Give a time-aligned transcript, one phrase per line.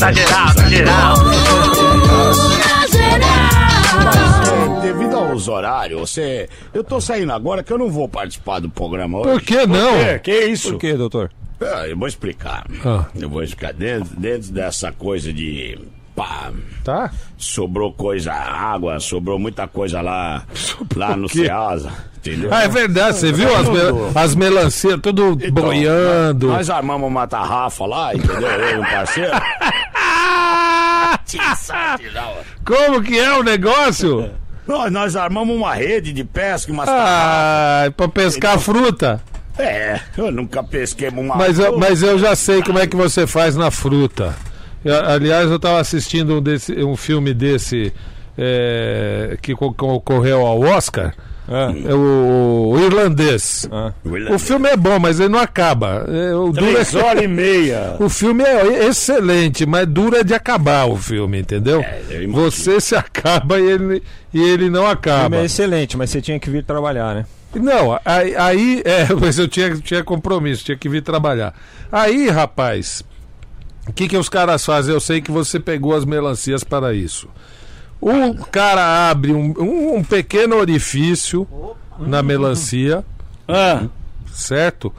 [0.00, 1.14] Tá geral, tá geral.
[4.52, 6.48] É, devido aos horários, você.
[6.72, 9.28] Eu tô saindo agora que eu não vou participar do programa hoje.
[9.30, 9.94] Por que não?
[9.96, 10.72] É, que isso?
[10.72, 11.30] Por que, doutor?
[11.60, 12.64] Ah, eu vou explicar.
[12.84, 13.04] Ah.
[13.14, 13.72] Eu vou explicar.
[13.74, 15.78] Dentro, dentro dessa coisa de.
[16.16, 16.50] Pá,
[16.84, 17.10] Tá?
[17.38, 20.42] sobrou coisa, água, sobrou muita coisa lá,
[20.96, 21.44] lá no quê?
[21.44, 22.50] Ceasa, entendeu?
[22.52, 26.48] Ah, é verdade, você viu as, mel- as melancias tudo Então, boiando.
[26.48, 28.48] Nós armamos uma tarrafa lá, entendeu?
[28.50, 29.30] Eu e um parceiro.
[32.64, 34.30] Como que é o negócio?
[34.66, 39.20] Nós, nós armamos uma rede de pesca, umas Ah, pra pescar fruta.
[39.58, 41.34] É, eu nunca pesquei uma.
[41.36, 44.34] Mas eu, mas eu já sei como é que você faz na fruta.
[44.84, 47.92] Eu- aliás, eu estava assistindo um, desse, um filme desse
[48.38, 51.12] é, que co- concorreu ao Oscar.
[51.84, 53.68] É o, o irlandês.
[54.32, 56.06] O filme é bom, mas ele não acaba.
[56.08, 57.96] É, o, dura Três horas e meia.
[57.98, 61.80] o filme é excelente, mas dura de acabar o filme, entendeu?
[61.80, 64.02] É, você se acaba e ele,
[64.32, 65.22] e ele não O acaba.
[65.22, 67.26] filme é excelente, mas você tinha que vir trabalhar, né?
[67.52, 71.52] Não, aí, aí é, mas eu tinha, tinha compromisso, tinha que vir trabalhar.
[71.90, 73.02] Aí, rapaz,
[73.88, 74.94] o que, que os caras fazem?
[74.94, 77.28] Eu sei que você pegou as melancias para isso.
[78.00, 81.46] O cara abre um, um, um pequeno orifício
[81.98, 83.04] na melancia,
[83.46, 83.84] Ah,
[84.32, 84.92] certo?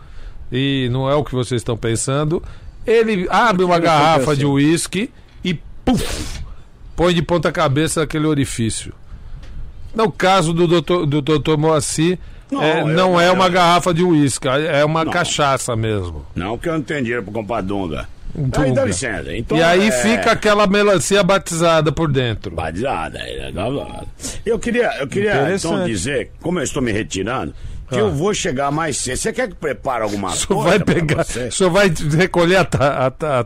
[0.51, 2.43] E não é o que vocês estão pensando.
[2.85, 5.09] Ele abre uma garrafa de uísque
[5.43, 5.53] e
[5.85, 6.41] puf,
[6.95, 8.93] põe de ponta cabeça aquele orifício.
[9.95, 12.19] No caso do doutor, do doutor Moacir,
[12.51, 16.25] Não, é, eu- não é eu- uma garrafa de uísque, é uma cachaça mesmo.
[16.35, 18.07] não, que eu não tenho dinheiro pra comprar dunga.
[18.85, 19.35] Licença.
[19.35, 22.51] Então, e aí é, fica aquela melancia batizada por dentro.
[22.55, 23.19] Batizada.
[23.19, 24.03] é, dá- dá-
[24.45, 27.53] Eu queria, eu queria então dizer, como eu estou me retirando,
[27.91, 29.17] que eu vou chegar mais cedo.
[29.17, 30.69] Você quer que prepare alguma senhor coisa?
[30.69, 33.45] vai pegar, senhor vai recolher a, a, ta-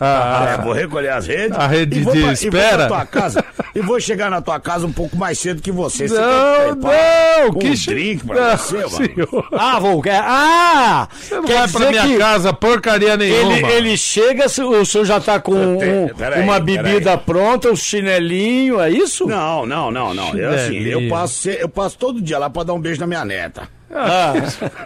[0.00, 1.56] a- É, vou recolher as redes.
[1.56, 2.74] a rede de pra- espera.
[2.74, 3.44] E vou, tua casa,
[3.74, 6.08] e vou chegar na tua casa um pouco mais cedo que você.
[6.08, 9.44] Você Não, não, um que drink pra Não, você, mano?
[9.52, 10.02] Ah, vou.
[10.02, 11.08] quer- Ah!
[11.12, 13.52] Você não quer vai pra minha que casa porcaria nenhuma.
[13.58, 16.82] Ele, ele chega, o senhor já tá com um- Peraí, uma peraí.
[16.82, 19.26] bebida pronta, um chinelinho, é isso?
[19.26, 20.34] Não, não, não, não.
[20.36, 23.24] Eu, assim, eu, passo, eu passo todo dia lá pra dar um beijo na minha
[23.24, 23.68] neta.
[23.92, 24.32] Ah,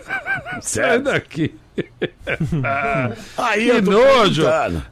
[0.61, 1.55] Sai daqui.
[3.39, 4.45] Aí Que nojo.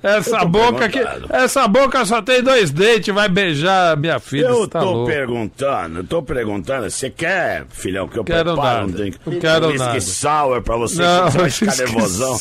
[0.03, 0.99] Essa boca que.
[1.31, 4.47] Essa boca só tem dois dentes, vai beijar minha filha.
[4.47, 5.11] Eu tá tô louco.
[5.13, 8.87] perguntando, eu tô perguntando, você quer, filhão, que eu Quero prepare nada.
[8.87, 9.19] um drink?
[9.27, 10.01] Não quero um whisky nada.
[10.01, 12.39] sour pra você, Não, você vai ficar nervosão.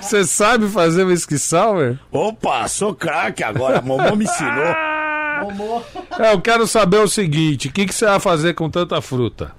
[0.00, 1.96] Você sabe fazer whisky sour?
[2.10, 4.74] Opa, sou craque agora, a mamãe me ensinou.
[6.18, 9.52] É, eu quero saber o seguinte: o que, que você vai fazer com tanta fruta?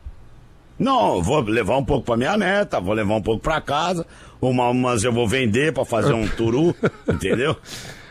[0.77, 4.05] Não, vou levar um pouco pra minha neta, vou levar um pouco pra casa,
[4.41, 6.73] uma, umas eu vou vender pra fazer um turu,
[7.07, 7.55] entendeu?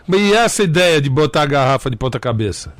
[0.06, 2.74] E essa ideia de botar a garrafa de ponta cabeça?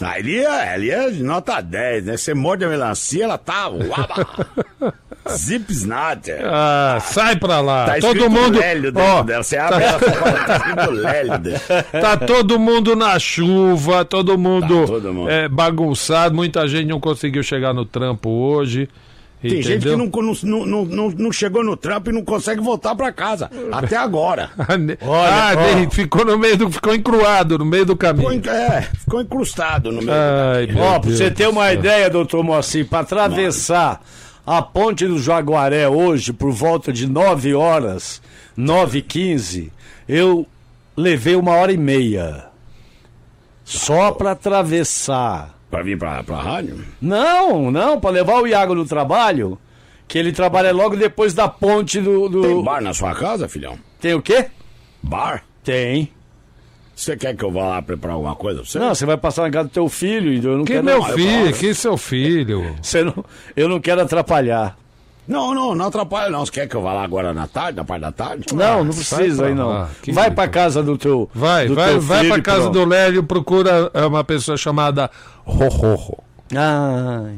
[0.00, 2.16] Ali é, ali é de nota 10, né?
[2.16, 3.68] Você morde a melancia, ela tá.
[3.68, 4.94] Uaba,
[5.36, 6.40] zip snatter.
[6.44, 7.86] Ah, sai pra lá.
[7.86, 8.58] Tá todo mundo.
[8.58, 9.42] Lélio dentro Ó, dela.
[9.42, 11.60] Você abre ela, tá escrito Lélio dentro.
[12.00, 15.30] Tá todo mundo na chuva, todo mundo, Tá todo mundo.
[15.30, 18.88] é, bagunçado, muita gente não conseguiu chegar no trampo hoje.
[19.40, 19.70] Tem entendeu?
[19.70, 23.48] gente que não, não, não, não, chegou no trampo e não consegue voltar pra casa.
[23.70, 24.50] Até agora.
[24.58, 24.66] Ah,
[25.06, 26.70] Olha, ah, ficou no meio do.
[26.72, 28.32] Ficou encruado no meio do Ficou, caminho.
[28.32, 30.10] en- é, ficou incrustado no meio.
[30.12, 34.00] Ai, meu ó, pra Deus você ter do uma ideia, doutor Moacir, pra atravessar
[34.56, 38.22] a ponte do Jaguaré hoje, por volta de 9 horas,
[38.56, 39.72] 9 e 15,
[40.08, 40.46] eu
[40.96, 42.46] levei uma hora e meia.
[43.64, 45.54] Só pra atravessar.
[45.70, 46.82] Pra vir pra, pra rádio?
[47.00, 49.58] Não, não, pra levar o Iago no trabalho,
[50.06, 52.28] que ele trabalha logo depois da ponte do.
[52.28, 53.78] do- Tem bar na sua casa, filhão?
[54.00, 54.46] Tem o quê?
[55.02, 55.44] Bar?
[55.62, 56.10] Tem.
[56.98, 58.78] Você quer que eu vá lá preparar alguma coisa pra você?
[58.80, 60.84] Não, você vai passar na casa do teu filho, e eu não Que quero.
[60.84, 62.74] meu eu filho, que seu filho.
[62.82, 63.24] Você não,
[63.56, 64.76] eu não quero atrapalhar.
[65.26, 66.44] Não, não, não atrapalha não.
[66.44, 68.46] Você quer que eu vá lá agora na tarde, na parte da tarde?
[68.52, 69.86] Não, não sai precisa aí não.
[70.02, 71.30] que vai pra casa do teu.
[71.32, 72.72] Vai, do vai, teu vai filho pra casa pronto.
[72.72, 75.08] do Lélio, procura é, uma pessoa chamada
[75.44, 76.18] Rorro.
[76.52, 77.36] Ai.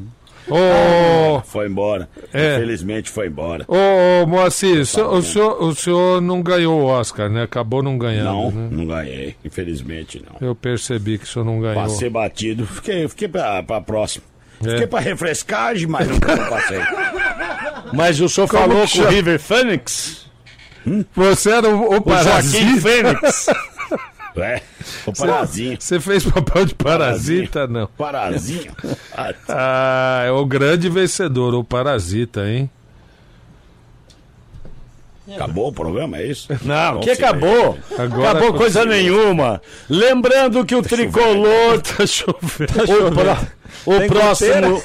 [0.54, 2.08] Ô, Foi embora.
[2.32, 2.56] É.
[2.56, 3.64] Infelizmente foi embora.
[3.68, 7.42] ô, Moacir, o senhor, o, senhor, o senhor não ganhou o Oscar, né?
[7.42, 8.68] Acabou não ganhando, Não, né?
[8.70, 9.36] não ganhei.
[9.44, 10.46] Infelizmente não.
[10.46, 11.82] Eu percebi que o senhor não ganhou.
[11.82, 12.66] Passei batido.
[12.66, 14.24] Fiquei, fiquei pra, pra próxima.
[14.64, 14.70] É.
[14.70, 16.80] Fiquei pra refrescagem, mas não passei.
[17.92, 19.08] Mas o senhor Como falou com o?
[19.08, 20.26] River Phoenix?
[21.16, 22.78] Você era o, o O Joaquim?
[22.80, 23.46] Fênix?
[24.36, 24.62] É,
[25.06, 25.76] o parazinho.
[25.80, 27.86] Você fez papel de parasita, não?
[27.98, 28.72] Parazinho.
[29.48, 32.70] Ah, é o grande vencedor, o parasita, hein?
[35.34, 36.48] Acabou o programa, é isso?
[36.64, 37.78] Não, Bom, que acabou.
[37.98, 39.60] Agora acabou coisa nenhuma.
[39.88, 41.80] Lembrando que o tricolor.
[41.82, 42.80] Tá chovendo.
[43.06, 43.38] O, pró-
[43.86, 44.82] o Tem próximo.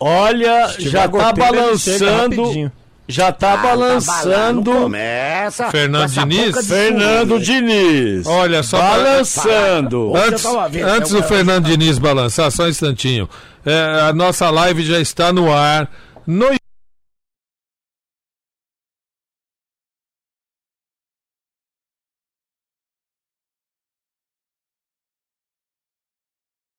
[0.00, 2.72] Olha, já tá balançando.
[3.06, 4.72] Já tá Ah, balançando.
[4.72, 5.70] Não começa.
[5.70, 6.66] Fernando Diniz?
[6.66, 7.38] Fernando.
[7.38, 8.26] Diniz.
[8.26, 10.16] Olha, só pra- balançando.
[10.16, 13.28] Antes, vendo, antes do Fernando Diniz balançar, só um instantinho.
[13.64, 15.90] É, a nossa live já está no ar.
[16.26, 16.46] No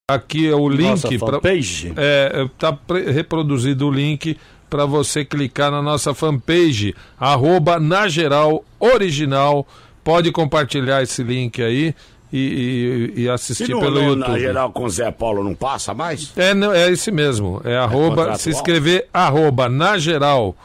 [0.10, 1.94] Aqui é o Nossa link para fanpage.
[1.98, 4.38] é, tá pre- reproduzido o link
[4.70, 9.68] para você clicar na nossa fanpage, arroba na geral original.
[10.04, 11.94] Pode compartilhar esse link aí
[12.32, 14.30] e, e- e assistir no, pelo no, YouTube.
[14.30, 16.32] na geral com Zé Paulo não passa mais?
[16.38, 17.62] É, não, é esse mesmo.
[17.64, 18.38] É arroba, contratual?
[18.38, 20.56] se escrever arroba na geral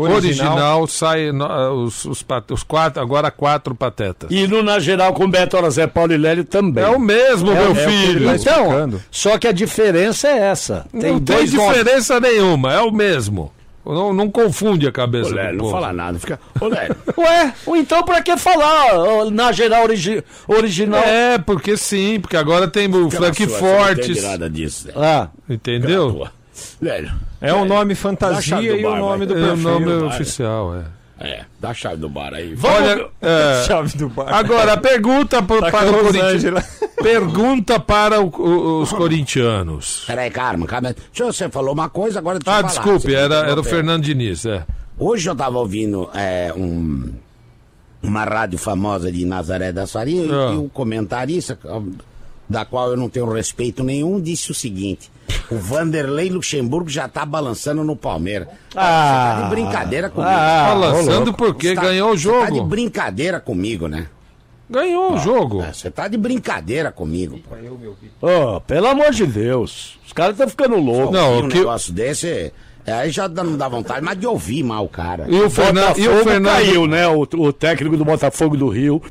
[0.00, 0.86] original, Original.
[0.86, 4.30] sai ah, os, os, os quatro, agora quatro patetas.
[4.30, 6.84] E no Na Geral com Beto Zé Paulo e Lélio também.
[6.84, 8.34] É o mesmo, meu é que ele filho.
[8.34, 9.02] Então, explicando.
[9.10, 10.86] só que a diferença é essa.
[10.92, 11.76] Tem não tem dois nomes.
[11.76, 13.52] diferença nenhuma, é o mesmo.
[13.86, 15.72] Não, não confunde a cabeça Ô, do Lélio, não povo.
[15.80, 16.18] fala nada.
[16.18, 16.38] Fica...
[16.60, 21.00] Lélio, Ué, então pra que falar na geral origi- original?
[21.02, 24.88] É, porque sim, porque agora tem o Frank não Fortes, nada disso.
[24.88, 25.02] Lélio.
[25.02, 26.28] Ah, entendeu?
[26.80, 29.62] Lélio, É o nome fantasia e o nome do É o perfil.
[29.70, 30.08] nome vai.
[30.08, 30.84] oficial, é.
[31.20, 32.56] é, dá a chave do bar aí.
[32.62, 34.32] Olha, é, Chave do bar.
[34.32, 36.78] agora pergunta pro, Tá para o Corinthians.
[37.02, 40.04] Pergunta para o- o- os corintianos.
[40.06, 40.92] Peraí, calma, calma.
[40.94, 42.72] Deixa eu- Você falou uma coisa, agora deixa Ah, eu falar.
[42.82, 43.64] desculpe, Você era, era o.
[43.64, 44.64] Fernando Diniz, é.
[44.98, 47.12] Hoje eu tava ouvindo é, um,
[48.02, 50.50] uma rádio famosa de Nazaré da Faria e- Ah.
[50.54, 51.56] e o comentarista,
[52.48, 55.10] da qual eu não tenho respeito nenhum, disse o seguinte:
[55.50, 58.48] o Vanderlei Luxemburgo já tá balançando no Palmeiras.
[58.74, 59.34] Ah.
[59.36, 60.30] Você tá de brincadeira comigo.
[60.32, 62.68] Ah, Balançando porque tá- ganhou o Você tá de jogo.
[62.68, 64.06] brincadeira comigo, né?
[64.70, 65.62] Ganhou o jogo.
[65.62, 67.38] É, Você tá de brincadeira comigo.
[68.20, 68.26] pô.
[68.26, 69.98] Ô, pelo amor de Deus.
[70.06, 71.10] Os caras estão ficando loucos.
[71.12, 72.52] Não, um que- negócio desse,
[72.86, 75.24] é, aí já não dá vontade, mas de ouvir mal o cara.
[75.26, 77.08] E o, Fernan- e o Fernando caiu, né?
[77.08, 79.02] O, o técnico do Botafogo do Rio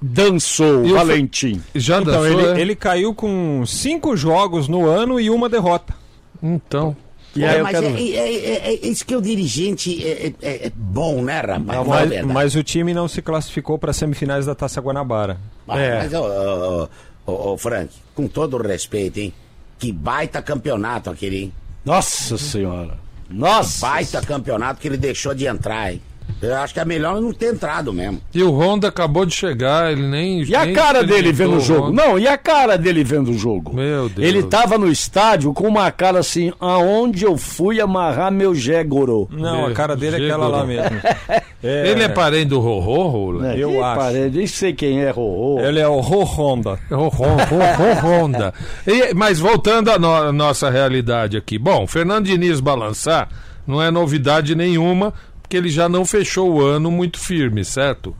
[0.00, 1.60] dançou, E Valentim.
[1.74, 2.60] já Então, dançou, ele, é?
[2.60, 5.94] ele caiu com cinco jogos no ano e uma derrota.
[6.42, 6.96] Então.
[7.34, 8.14] E É, mas quero é, ver.
[8.14, 11.78] é- é- é isso que o dirigente é, é- é bom, né, rapaz?
[11.80, 15.38] A Mas, mas o time não se classificou para semifinais da Taça Guanabara.
[15.68, 15.98] Ah, É.
[15.98, 16.88] Mas, ô, ô,
[17.30, 19.34] ô, ô, Frank, com todo o respeito, hein?
[19.78, 21.52] Que baita campeonato aquele, hein?
[21.84, 22.98] Nossa senhora.
[23.28, 23.86] Nossa.
[23.86, 26.00] Baita campeonato que ele deixou de entrar, hein?
[26.42, 28.20] Eu acho que é melhor não ter entrado mesmo.
[28.34, 30.42] E o Honda acabou de chegar, ele nem.
[30.42, 31.86] E a nem cara dele vendo o jogo?
[31.88, 32.04] Honda.
[32.04, 33.74] Não, e a cara dele vendo o jogo?
[33.74, 34.28] Meu Deus.
[34.28, 39.26] Ele tava no estádio com uma cara assim, aonde eu fui amarrar meu Jégoro?
[39.30, 40.90] Não, a Meu, cara dele é aquela lá mesmo.
[41.64, 43.56] É, Ele é parente do Rorô, Léo?
[43.58, 43.98] Eu Ih, acho.
[43.98, 45.58] parede, Nem sei quem é Rorô.
[45.58, 46.78] Ele é o Ro Honda.
[46.88, 48.54] Ro- Ro- Ro- Ro- Honda.
[48.86, 51.58] E- mas voltando à no- à nossa realidade aqui.
[51.58, 53.28] Bom, Fernando Diniz balançar
[53.66, 55.12] não é novidade nenhuma,
[55.46, 58.14] porque ele já não fechou o ano muito firme, certo?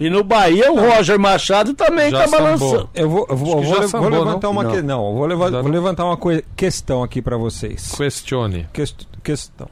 [0.00, 2.40] E no Bahia o Roger Machado também tá sambou.
[2.40, 2.90] balançando.
[2.94, 4.52] Eu vou, eu vou, que vou, sambou, vou levantar não?
[4.52, 4.82] uma que- Não.
[4.82, 5.70] não, eu vou, leva- vou não?
[5.70, 7.92] levantar uma coi- questão aqui para vocês.
[7.92, 8.66] Questione.
[8.72, 9.68] Quest- questão.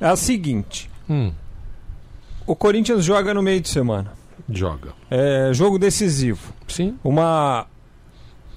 [0.00, 1.32] É a seguinte: Hum,
[2.46, 4.12] o Corinthians joga no meio de semana.
[4.50, 4.90] joga.
[5.10, 6.52] É jogo decisivo.
[6.68, 6.96] Sim.
[7.02, 7.66] Uma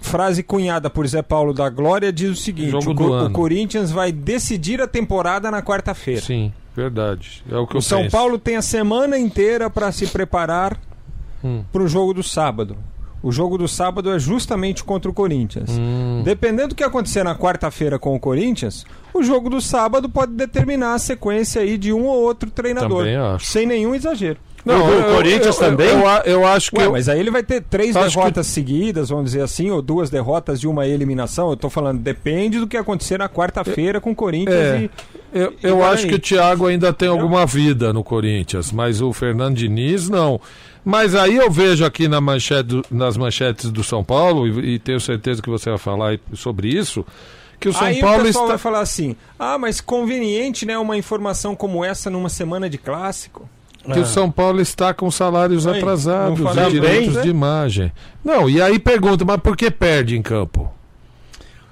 [0.01, 3.29] frase cunhada por Zé Paulo da Glória diz o seguinte: Jogo o, Co- ano.
[3.29, 6.21] o Corinthians vai decidir a temporada na quarta-feira.
[6.21, 7.43] Sim, verdade.
[7.49, 8.11] É o que eu O São penso.
[8.11, 10.77] Paulo tem a semana inteira para se preparar
[11.43, 11.63] Hum.
[11.71, 12.75] para o jogo do sábado.
[13.23, 15.69] O jogo do sábado é justamente contra o Corinthians.
[15.79, 16.21] Hum.
[16.23, 20.93] Dependendo do que acontecer na quarta-feira com o Corinthians, o jogo do sábado pode determinar
[20.93, 23.05] a sequência aí de um ou outro treinador.
[23.39, 24.37] Sem nenhum exagero.
[24.65, 25.89] O do Corinthians também?
[25.89, 26.77] Eu, eu acho que.
[26.79, 29.81] Ué, eu- mas aí ele vai ter três Acho derrotas seguidas, vamos dizer assim, ou
[29.81, 31.51] duas derrotas e uma eliminação.
[31.51, 34.79] Eu tô falando, depende do que acontecer na quarta-feira com o Corinthians É.
[34.83, 34.89] e.
[35.37, 39.11] Eu, E eu acho que o Thiago ainda tem alguma vida no Corinthians, mas o
[39.13, 40.39] Fernando Diniz não.
[40.83, 44.79] Mas aí eu vejo aqui na manchete do- nas manchetes do São Paulo, e, e
[44.79, 47.05] tenho certeza que você vai falar sobre isso,
[47.59, 48.53] que o São aí Paulo o pessoal está.
[48.55, 50.77] vai falar assim: ah, mas conveniente, né?
[50.77, 53.49] Uma informação como essa numa semana de clássico.
[53.93, 57.91] Que o São Paulo está com salários Aí, atrasados não e direitos bem, de imagem.
[58.23, 60.71] Não, e aí pergunta, mas por que perde em campo?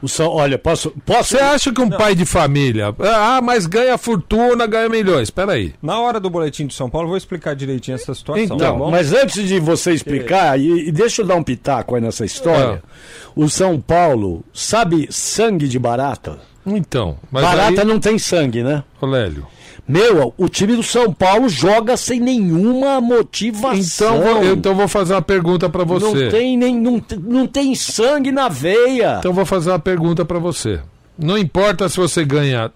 [0.04, 0.92] O São, olha, posso.
[1.06, 5.30] posso Você acha que um pai de família, ah, mas ganha fortuna, ganha milhões?
[5.30, 5.74] Peraí.
[5.82, 8.44] Na hora do boletim de São Paulo, eu vou explicar direitinho essa situação.
[8.44, 8.92] Então, tá Não, bom?
[8.92, 12.84] mas antes de você explicar, e, e deixa eu dar um pitaco aí nessa história.
[12.86, 12.90] Ah.
[13.34, 16.38] O São Paulo, sabe sangue de barata?
[16.66, 18.84] Então, mas barata aí, não tem sangue, né?
[19.00, 19.48] Olélio,
[19.88, 24.18] Meu, o time do São Paulo joga sem nenhuma motivação.
[24.18, 26.24] Então, eu, então vou fazer uma pergunta pra você.
[26.24, 29.18] não, tem nem, não, não tem sangue na veia.
[29.20, 30.80] Então vou fazer uma pergunta pra você.
[31.18, 32.72] Não importa se você ganha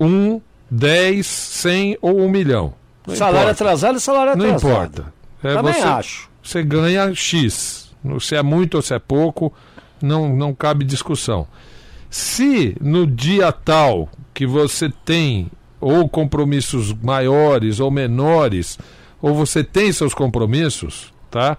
[0.00, 2.74] um, 10, 100 ou um milhão.
[3.06, 3.64] Não salário importa.
[3.64, 4.70] atrasado é salário Não atrasado.
[4.72, 5.14] importa.
[5.42, 6.30] É Também você, acho.
[6.42, 7.90] Você ganha X.
[8.20, 9.52] Se é muito ou se é pouco,
[10.02, 11.46] não, não cabe discussão.
[12.10, 15.48] Se no dia tal que você tem
[15.80, 18.78] ou compromissos maiores ou menores,
[19.20, 21.56] ou você tem seus compromissos, tá?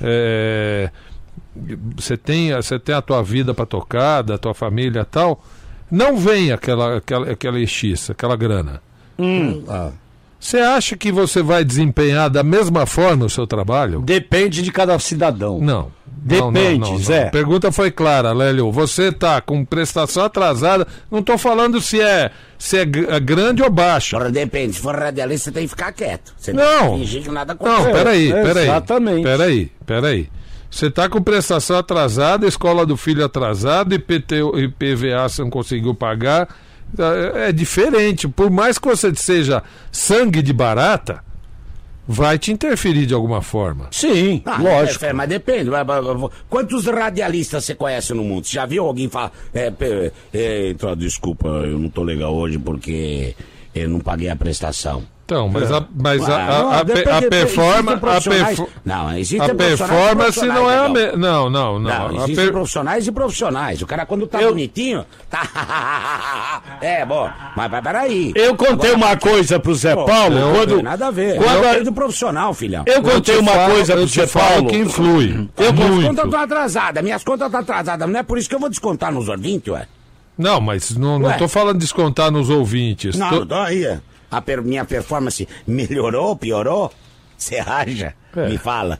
[0.00, 0.90] É,
[1.96, 5.42] você tem, você tem a tua vida para tocar, da tua família e tal,
[5.90, 8.82] não vem aquela, aquela, aquela X, aquela grana.
[9.68, 9.92] Ah.
[10.46, 14.00] Você acha que você vai desempenhar da mesma forma o seu trabalho?
[14.02, 15.58] Depende de cada cidadão.
[15.60, 15.90] Não.
[16.06, 17.26] Depende, Zé.
[17.26, 18.70] A pergunta foi clara, Lélio.
[18.70, 20.86] Você tá com prestação atrasada.
[21.10, 24.16] Não tô falando se é, se é é grande ou baixa.
[24.16, 26.32] Agora depende, se for radialista, você tem que ficar quieto.
[26.36, 26.62] Você Não.
[26.62, 28.64] tem que fingir que nada Não, peraí, peraí.
[28.68, 29.22] exatamente.
[29.24, 30.28] Peraí, peraí.
[30.70, 36.48] Você tá com prestação atrasada, escola do filho atrasado, IPT, IPVA você não conseguiu pagar.
[36.98, 38.28] É, é diferente.
[38.28, 41.22] Por mais que você seja sangue de barata,
[42.06, 43.88] vai te interferir de alguma forma.
[43.90, 45.04] Sim, Ah, lógico.
[45.04, 45.70] é, mas depende.
[46.48, 48.46] Quantos radialistas você conhece no mundo?
[48.46, 49.32] Você já viu alguém falar.
[49.52, 49.72] É,
[50.32, 53.34] é, então, desculpa, eu não tô legal hoje porque
[53.74, 55.02] eu não paguei a prestação.
[55.26, 57.94] Então, mas a, mas a, a, a, a performance.
[57.94, 61.16] A, profissionais- perfo- Não, existem a performance não é a mesma.
[61.18, 62.08] Não, não, não.
[62.08, 63.82] Não, existem per- profissionais e profissionais.
[63.82, 66.62] O cara, quando tá Eu- bonitinho, tá.
[66.80, 68.32] é, bom, mas, peraí.
[68.36, 70.74] Eu contei Agora- uma coisa pro Zé Paulo não, quando.
[70.76, 71.36] tem nada a ver.
[71.42, 72.84] quando é o do profissional, filhão.
[72.86, 74.68] Eu contei te uma falo- coisa eu pro Zé Paulo.
[74.68, 75.48] que influi.
[75.56, 78.08] Eu, minhas contas estão atrasadas, minhas contas estão atrasadas.
[78.08, 79.88] Não é por isso que eu vou descontar nos ouvintes, ué.
[80.38, 83.16] Não, mas não, não tô falando de descontar nos ouvintes.
[83.16, 83.98] Não, Tô- não tô aí.
[84.36, 84.38] É.
[84.38, 86.92] A per- minha performance melhorou, piorou?
[87.36, 88.14] Você acha?
[88.36, 88.48] É.
[88.48, 88.98] Me fala.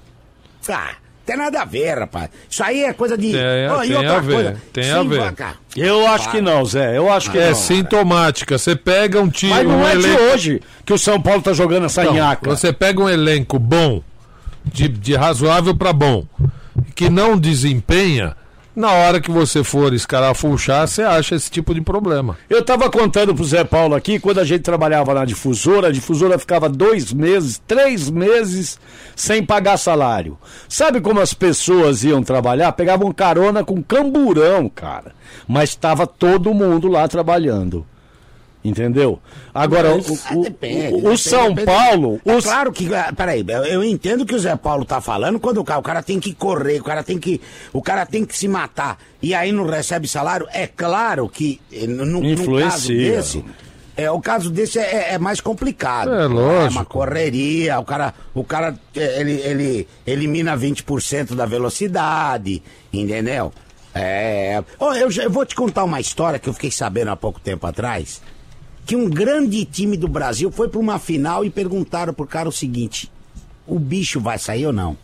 [0.68, 0.90] Ah,
[1.24, 2.28] tem nada a ver, rapaz.
[2.50, 3.32] Isso aí é coisa de.
[3.32, 5.20] Tem- e tem outra a ver, coisa, tem a sim, ver.
[5.20, 5.54] vaca.
[5.76, 6.96] Eu acho que não, Zé.
[6.96, 7.54] Eu acho que É não.
[7.54, 8.58] sintomática.
[8.58, 9.52] Você pega um time.
[9.52, 12.50] Mas não um é de elenco- hoje que o São Paulo tá jogando essa nhaca.
[12.50, 14.02] Você pega um elenco bom,
[14.64, 16.24] de, de razoável para bom,
[16.94, 18.36] que não desempenha,
[18.76, 22.36] na hora que você for escarafuchar, você acha esse tipo de problema.
[22.48, 26.38] Eu tava contando pro Zé Paulo aqui, quando a gente trabalhava na difusora, a difusora
[26.38, 28.78] ficava dois meses, três meses
[29.16, 30.38] sem pagar salário.
[30.68, 32.70] Sabe como as pessoas iam trabalhar?
[32.72, 35.14] Pegavam carona com camburão, cara.
[35.48, 37.86] Mas estava todo mundo lá trabalhando.
[38.66, 39.20] Entendeu?
[39.54, 41.66] Agora, o, Ah, o- depende, o- o depende, São depende.
[41.66, 42.20] Paulo.
[42.24, 42.92] É os- claro que.
[42.94, 46.02] ah, Peraí, eu, entendo que o Zé Paulo tá falando quando o cara, o cara
[46.02, 47.40] tem que correr, o cara tem que.
[47.72, 50.46] O cara tem que se matar e aí não recebe salário.
[50.52, 53.44] É claro que eh, no, no caso desse.
[53.98, 56.12] É, o caso desse é, é mais complicado.
[56.12, 56.72] É, É lógico.
[56.72, 63.52] uma correria, o cara, o cara eh, ele, ele elimina 20% da velocidade, entendeu?
[63.94, 64.62] É.
[64.78, 67.40] Ó, eu, já- eu vou te contar uma história que eu fiquei sabendo há pouco
[67.40, 68.20] tempo atrás
[68.86, 72.52] que um grande time do Brasil foi para uma final e perguntaram pro cara o
[72.52, 73.10] seguinte:
[73.66, 74.96] o bicho vai sair ou não?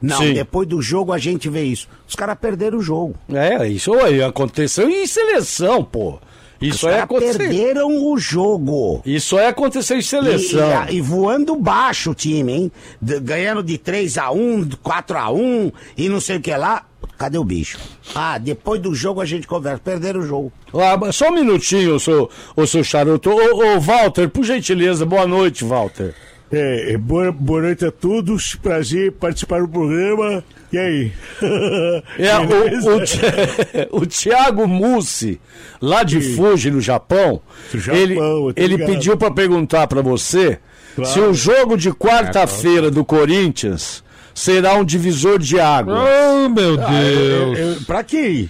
[0.00, 0.34] Não, Sim.
[0.34, 1.88] depois do jogo a gente vê isso.
[2.08, 3.14] Os caras perderam o jogo.
[3.32, 6.18] É, isso aí aconteceu em seleção, pô.
[6.60, 7.38] Os Isso aí caras aconteceu.
[7.38, 9.02] perderam o jogo.
[9.04, 10.86] Isso aí aconteceu em E, seleção.
[10.88, 12.72] e- e voando baixo o time, hein?
[13.00, 16.86] D- ganhando de 3 a 1 4 a 1 e não sei o que lá.
[17.18, 17.78] Cadê o bicho?
[18.14, 19.80] Ah, depois do jogo a gente conversa.
[19.84, 20.52] Perderam o jogo.
[20.74, 23.30] Ah, mas só um minutinho, o seu, o seu charuto.
[23.30, 26.14] Ô, ô, Walter, por gentileza, boa noite, Walter.
[26.52, 30.44] É, é, boa, boa noite a todos, prazer participar do programa.
[30.72, 31.12] E aí?
[32.18, 35.40] É, o, o, o Thiago Mussi,
[35.80, 37.40] lá de Fuji, no Japão,
[37.74, 38.16] Japão, ele,
[38.56, 40.58] ele pediu pra perguntar pra você
[40.94, 41.10] Claro.
[41.10, 44.02] se o jogo de quarta-feira do Corinthians
[44.36, 45.98] será um divisor de água.
[45.98, 47.58] Oh, meu Ah, eu- Deus.
[47.78, 48.48] eu- pra quê?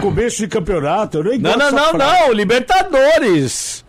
[0.00, 3.84] Começo de campeonato, eu nem Não, não, não, não, Libertadores.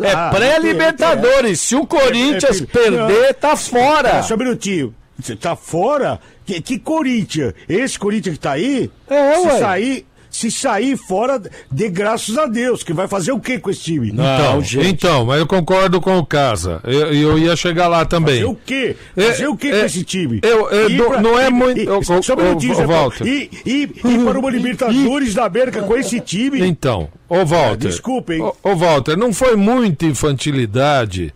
[0.00, 1.60] É Ah, pré-Libertadores.
[1.60, 4.18] Se o Corinthians é, é, perder, tá fora.
[4.18, 4.94] Ah, só um minutinho.
[5.18, 6.18] Você tá fora?
[6.44, 7.54] Que, que Corinthians?
[7.68, 8.90] Esse Corinthians que tá aí?
[9.08, 9.58] É, se ué.
[9.60, 13.82] sair, se sair fora, dê graças a Deus, que vai fazer o que com esse
[13.82, 14.10] time?
[14.10, 14.88] Então, gente.
[14.88, 16.80] então, mas eu concordo com o Casa.
[16.82, 18.40] Eu, eu ia chegar lá também.
[18.40, 18.96] Fazer o quê?
[19.16, 20.40] É, Fazer o quê é, com esse time?
[20.42, 22.84] eu- eu Ir não- não é muito- Só um minutinho, Zé.
[22.84, 23.24] Walter.
[23.26, 26.60] Ir, ir, ir para uma Libertadores da América com esse time?
[26.66, 27.88] Então, ô Walter.
[27.88, 28.42] desculpa, hein?
[28.42, 31.32] Ô, ô, Walter, não foi muita infantilidade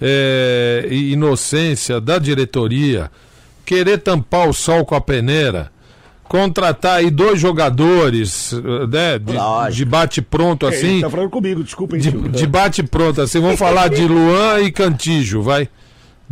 [0.00, 3.10] é, e inocência da diretoria
[3.64, 5.70] querer tampar o sol com a peneira
[6.28, 9.18] contratar aí dois jogadores, eh, né?
[9.18, 11.00] De, de bate-pronto Ele assim.
[11.00, 13.40] tá falando comigo, desculpa, hein, De, de bate-pronto assim.
[13.40, 15.68] Vamos falar de Luan e Cantijo, vai.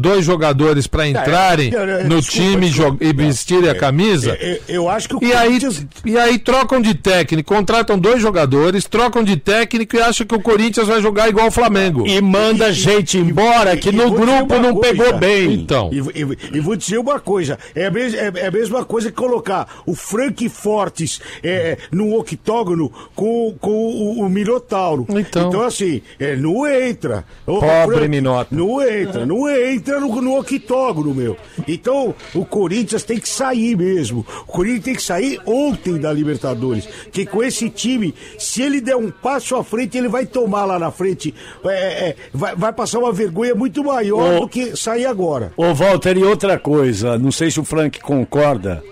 [0.02, 3.04] Dois jogadores pra entrarem eu- eu- no desculpa, time desculpa.
[3.04, 4.36] e vestirem a camisa.
[4.40, 8.20] Eu, eu acho que o E aí, Corinthians- e aí trocam de técnico, contratam dois
[8.20, 12.04] jogadores, trocam de técnico e acham que o Corinthians vai jogar igual o Flamengo.
[12.06, 14.94] E manda gente embora que e no vou dizer grupo não coisa.
[14.96, 15.52] pegou bem.
[15.54, 18.84] Então, E, e- e vou dizer uma coisa: é a, mes- é- é a mesma
[18.84, 25.06] coisa que colocar o Frank Fortes é, no octógono com, com o, o Minotauro.
[25.10, 25.62] Então.
[25.62, 27.24] assim, é, não entra.
[27.46, 28.48] Pobre Frank- Minotauro.
[28.50, 31.36] Não entra, não entra no, no octógono, meu.
[31.66, 34.26] Então, o Corinthians tem que sair mesmo.
[34.42, 36.88] O Corinthians tem que sair ontem da Libertadores.
[37.10, 40.78] Que com esse time, se ele der um passo à frente, ele vai tomar lá
[40.78, 41.34] na frente.
[41.64, 44.40] é, é, vai, vai passar uma vergonha muito maior Ô.
[44.40, 45.52] do que sair agora.
[45.56, 48.82] Ô, Walter, e outra coisa, não sei se o Frank concorda.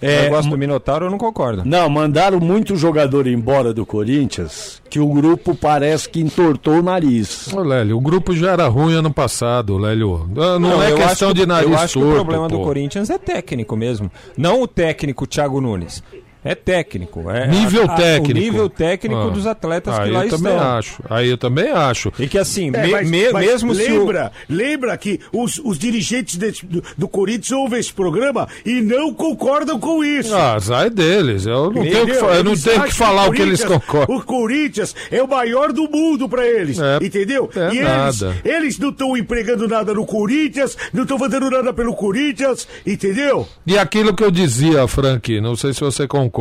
[0.00, 1.62] O É, negócio do Minotauro eu não concordo.
[1.64, 7.52] Não, mandaram muito jogador embora do Corinthians que o grupo parece que entortou o nariz.
[7.52, 10.28] Ô, Lélio, o grupo já era ruim ano passado, Lélio.
[10.36, 12.58] Ah, Não, é eu questão que- de nariz Eu acho que o torto, problema do
[12.58, 12.64] pô.
[12.64, 14.10] Corinthians é técnico mesmo.
[14.36, 16.02] Não o técnico Thiago Nunes.
[16.46, 17.28] É técnico.
[17.30, 18.38] É Nível a- a- técnico.
[18.38, 19.30] O nível técnico Ah.
[19.30, 20.78] dos atletas Aí que lá eu também estão.
[20.78, 21.02] acho.
[21.10, 22.12] Aí eu também acho.
[22.18, 23.98] E que assim, É, me- mas- me- mas mesmo se o...
[23.98, 29.12] lembra, lembra que os, os dirigentes desse- do, do Corinthians ouvem esse programa e não
[29.12, 30.34] concordam com isso.
[30.34, 31.46] Ah, é deles.
[31.46, 32.28] Eu não tenho que, Entendeu?
[32.30, 34.16] eu não tenho que falar o que eles concordam.
[34.16, 37.50] O Corinthians é o maior do mundo pra eles, É, entendeu?
[37.56, 38.34] é e nada.
[38.44, 43.48] eles, eles não estão empregando nada no Corinthians, não estão fazendo nada pelo Corinthians, entendeu?
[43.66, 46.35] E aquilo que eu dizia, Frank, não sei se você concorda.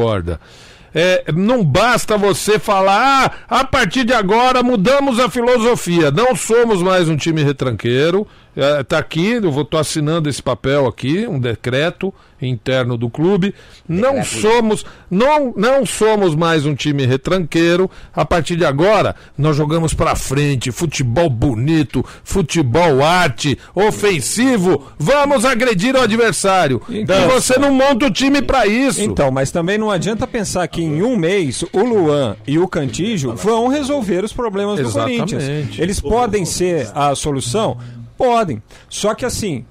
[0.98, 6.10] É, não basta você falar, ah, a partir de agora mudamos a filosofia.
[6.10, 8.26] Não somos mais um time retranqueiro.
[8.56, 13.54] É, tá aqui, eu vou tô assinando esse papel aqui, um decreto interno do clube.
[13.88, 17.90] Não somos, não, não somos mais um time retranqueiro.
[18.14, 24.88] A partir de agora, nós jogamos pra frente, futebol bonito, futebol arte, ofensivo.
[24.98, 26.82] Vamos agredir o adversário.
[26.90, 29.02] Então, e você não monta o time pra isso.
[29.02, 33.36] Então, mas também não adianta pensar que em um mês o Luan e o Cantígio
[33.36, 35.36] vão resolver os problemas do Exatamente.
[35.36, 35.80] Corinthians.
[35.80, 37.78] Eles podem ser a solução?
[38.18, 38.62] Podem.
[38.90, 39.66] Só que assim,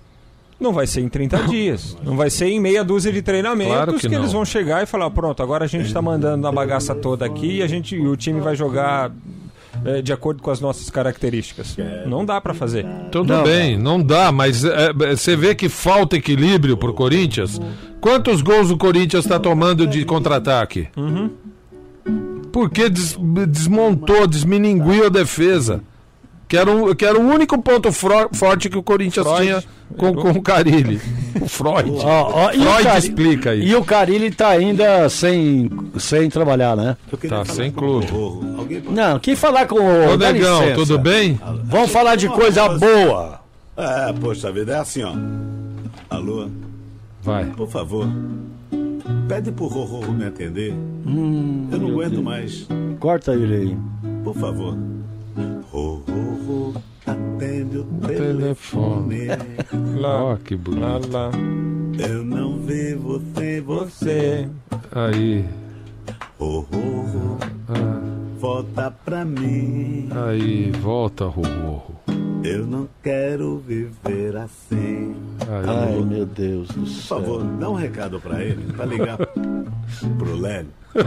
[0.61, 1.96] não vai ser em 30 dias.
[2.04, 4.18] Não vai ser em meia dúzia de treinamentos Claro que que, não.
[4.20, 7.59] eles vão chegar e falar: pronto, agora a gente está mandando a bagaça toda aqui
[7.59, 9.11] e a gente, o time vai jogar.
[9.85, 11.76] eh, de acordo com as nossas características.
[12.07, 12.87] Não dá para fazer.
[13.11, 17.61] Tudo bem, não dá, mas é, é, você vê que falta equilíbrio pro Corinthians.
[18.00, 20.88] Quantos gols o Corinthians está tomando de contra-ataque?
[22.52, 23.16] Porque des-
[23.48, 25.83] desmontou, desmininguiu a defesa.
[26.46, 29.42] Que era, um, que era o único ponto fro- forte que o Corinthians Freud.
[29.42, 29.64] tinha
[29.96, 31.00] com, com o Carilli.
[31.40, 31.90] O Freud.
[32.04, 33.64] Ó, ó, e, o Freud Cari- explica aí.
[33.68, 36.96] e o Carilli tá ainda sem, sem trabalhar, né?
[37.28, 38.07] Tá sem clube.
[38.88, 40.12] Não, quem falar com o.
[40.12, 40.74] Ô, Negão, licença.
[40.76, 41.38] tudo bem?
[41.64, 43.40] Vamos falar de coisa boa.
[43.76, 45.12] É, poxa vida, é assim, ó.
[46.09, 46.48] Alô,
[47.20, 47.46] Vai.
[47.46, 48.07] por favor.
[49.28, 50.70] Pede pro Rorro me atender.
[50.70, 52.68] Eu não aguento mais.
[53.00, 53.76] Corta ele aí.
[54.22, 54.78] Por favor.
[55.75, 56.73] Rorro,
[57.05, 59.27] atende o telefone.
[60.05, 61.11] Ó, que bonito.
[61.11, 61.31] lá,
[61.99, 64.47] Eu não vivo sem você.
[64.47, 64.49] você.
[64.93, 65.45] Aí,
[66.39, 67.39] Rorro,
[68.39, 70.09] volta pra mim.
[70.13, 71.97] aí, volta, Rorro.
[72.44, 75.16] Eu não quero viver assim.
[75.40, 75.94] Aí.
[75.94, 77.02] Ai, meu Deus do Por céu.
[77.18, 79.16] favor, dá um recado pra ele, pra ligar
[80.18, 80.68] pro Lélio.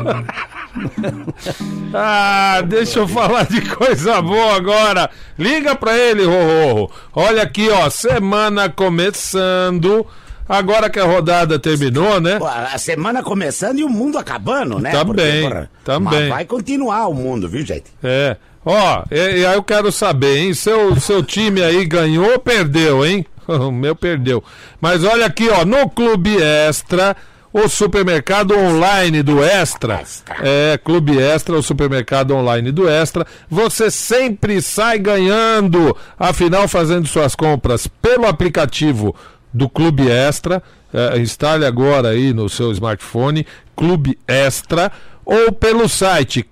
[1.94, 5.10] Ah, deixa eu falar de coisa boa agora.
[5.40, 6.92] Liga pra ele, Rorro.
[7.14, 10.06] Olha aqui, ó, semana começando.
[10.48, 12.38] Agora que a rodada terminou, né?
[12.74, 14.92] A semana começando e o mundo acabando, né?
[14.92, 15.50] Também,
[15.84, 16.20] também.
[16.20, 17.86] Mas vai continuar o mundo, viu, gente?
[18.04, 18.38] É.
[18.70, 20.54] Ó, e, e aí eu quero saber, hein?
[20.54, 23.26] Seu, seu time aí ganhou ou perdeu, hein?
[23.48, 24.44] O meu perdeu.
[24.82, 27.16] Mas olha aqui, ó, no Clube Extra,
[27.54, 30.04] o supermercado online do Extra.
[30.42, 33.26] É, Clube Extra, o supermercado online do Extra.
[33.50, 35.96] Você sempre sai ganhando.
[36.20, 39.16] Afinal, fazendo suas compras pelo aplicativo
[39.54, 40.62] do Clube Extra.
[40.94, 44.92] É, instale agora aí no seu smartphone, Clube Extra,
[45.24, 46.46] ou pelo site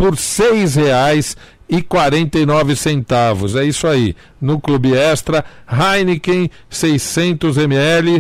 [0.00, 3.54] por R$ 6,49 centavos.
[3.54, 4.16] É isso aí.
[4.40, 8.18] No Clube Extra, Heineken 600 ml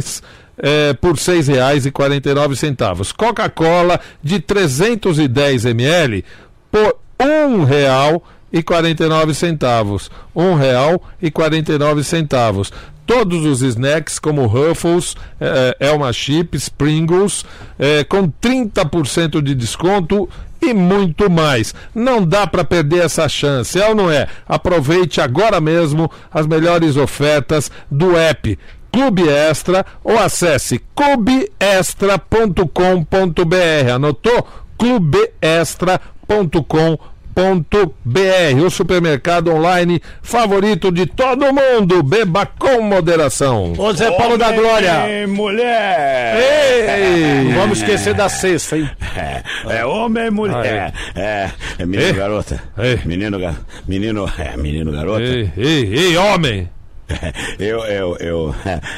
[0.58, 3.14] é, por R$ 6,49.
[3.16, 6.22] Coca-Cola de 310 ml
[6.70, 10.10] por um real e 49 centavos.
[10.36, 12.70] Um real e 49 centavos.
[13.06, 17.44] Todos os snacks como Ruffles, eh, Elma Chips, Pringles,
[17.76, 20.28] eh, com 30% de desconto
[20.60, 21.72] e muito mais.
[21.94, 24.26] Não dá para perder essa chance, é ou não é?
[24.48, 28.58] Aproveite agora mesmo as melhores ofertas do app
[28.92, 33.92] Clube Extra ou acesse clubeextra.com.br.
[33.94, 34.46] Anotou?
[34.76, 37.09] clubeextra.com.br
[38.04, 42.02] br o supermercado online favorito de todo mundo.
[42.02, 43.72] Beba com moderação.
[43.78, 45.26] Ô Zé Paulo da Glória.
[45.28, 46.36] Mulher!
[46.36, 47.44] Ei!
[47.44, 48.90] Não vamos esquecer da sexta, hein?
[49.16, 49.42] É,
[49.78, 50.92] é homem e mulher.
[51.14, 52.12] É, é menino Ei.
[52.12, 52.62] garota.
[52.78, 53.00] Ei.
[53.04, 53.38] Menino,
[53.86, 55.22] menino, é, menino garota.
[55.22, 56.68] Ei, ei, ei, homem!
[57.58, 58.54] Eu, eu, eu.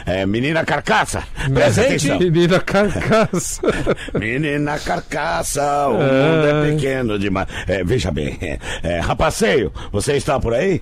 [0.07, 1.23] É, é, menina carcaça.
[1.53, 2.19] Presta atenção.
[2.19, 3.61] Menina carcaça.
[4.19, 7.49] Menina carcaça, o mundo é pequeno demais.
[7.67, 10.81] É, veja bem, é, é, rapaceio, você está por aí?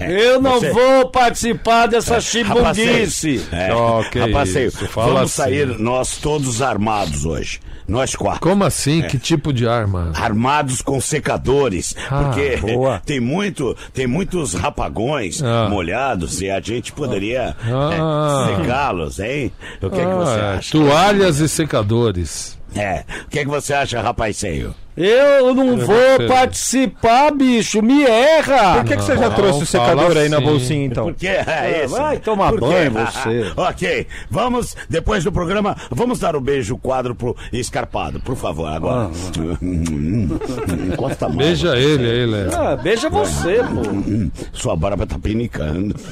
[0.00, 3.38] Eu não Você- vou participar dessa chibundice.
[3.38, 5.42] Rapaceio, é, Oh, que rapaceio, isso, fala vamos assim.
[5.42, 7.60] sair nós todos armados hoje.
[7.88, 8.40] Nós quatro.
[8.40, 9.02] Como assim?
[9.02, 10.12] Que tipo de arma?
[10.14, 13.02] Armados com secadores, Ah, porque boa.
[13.04, 15.66] tem muito, tem muitos rapagões Ah.
[15.68, 18.48] molhados e a gente poderia Ah.
[18.50, 19.52] é, secá-los, hein?
[19.80, 20.72] O que é que você Ah, acha?
[20.72, 22.58] toalhas e secadores.
[22.74, 24.74] É, o que é que você acha, rapazeio?
[24.94, 27.80] Eu não vou participar, bicho.
[27.82, 28.74] Me erra.
[28.76, 30.46] Por que, que você já trouxe o secador aí na assim.
[30.46, 31.04] bolsinha, então?
[31.04, 31.96] Por que é isso?
[31.96, 32.66] vai tomar Por quê?
[32.66, 33.52] banho, você.
[33.56, 39.10] ok, vamos, depois do programa, vamos dar o beijo quadro pro escarpado, por favor, agora.
[40.92, 41.38] Encosta a mão.
[41.38, 42.54] Beija ele aí, Léo.
[42.54, 44.30] Ah, beija você, pô.
[44.52, 45.94] Sua barba tá pinicando.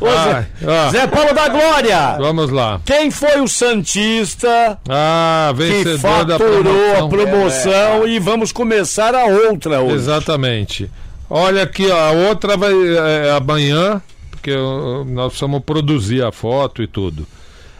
[0.00, 2.16] Ô, Zé, ah, Zé Paulo da Glória.
[2.18, 2.80] Vamos lá.
[2.84, 7.08] Quem foi o Santista Ah, que vencedor da faturou a promoção.
[7.08, 9.94] promoção e vamos começar a outra hoje.
[9.96, 10.90] Exatamente.
[11.30, 16.82] Olha aqui, ó, a outra vai é, amanhã, porque eu- nós precisamos produzir a foto
[16.82, 17.26] e tudo.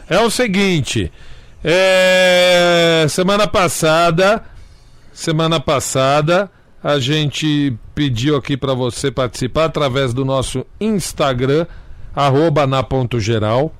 [0.08, 1.10] É o seguinte,
[1.64, 4.42] é, semana passada,
[5.12, 6.50] semana passada,
[6.82, 11.66] a gente pediu aqui para você participar através do nosso Instagram,
[12.14, 13.72] arroba na ponto geral.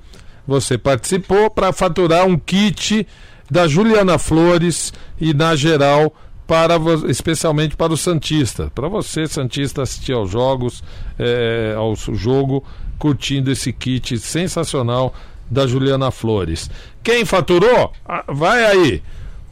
[0.47, 3.07] Você participou para faturar um kit
[3.49, 6.13] da Juliana Flores e na geral
[6.45, 6.75] para
[7.07, 10.83] especialmente para o Santista, para você Santista assistir aos jogos,
[11.17, 12.63] é, ao jogo,
[12.99, 15.13] curtindo esse kit sensacional
[15.49, 16.69] da Juliana Flores.
[17.01, 17.91] Quem faturou?
[18.05, 19.03] Ah, vai aí.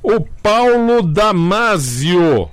[0.03, 2.49] O Paulo Damasio.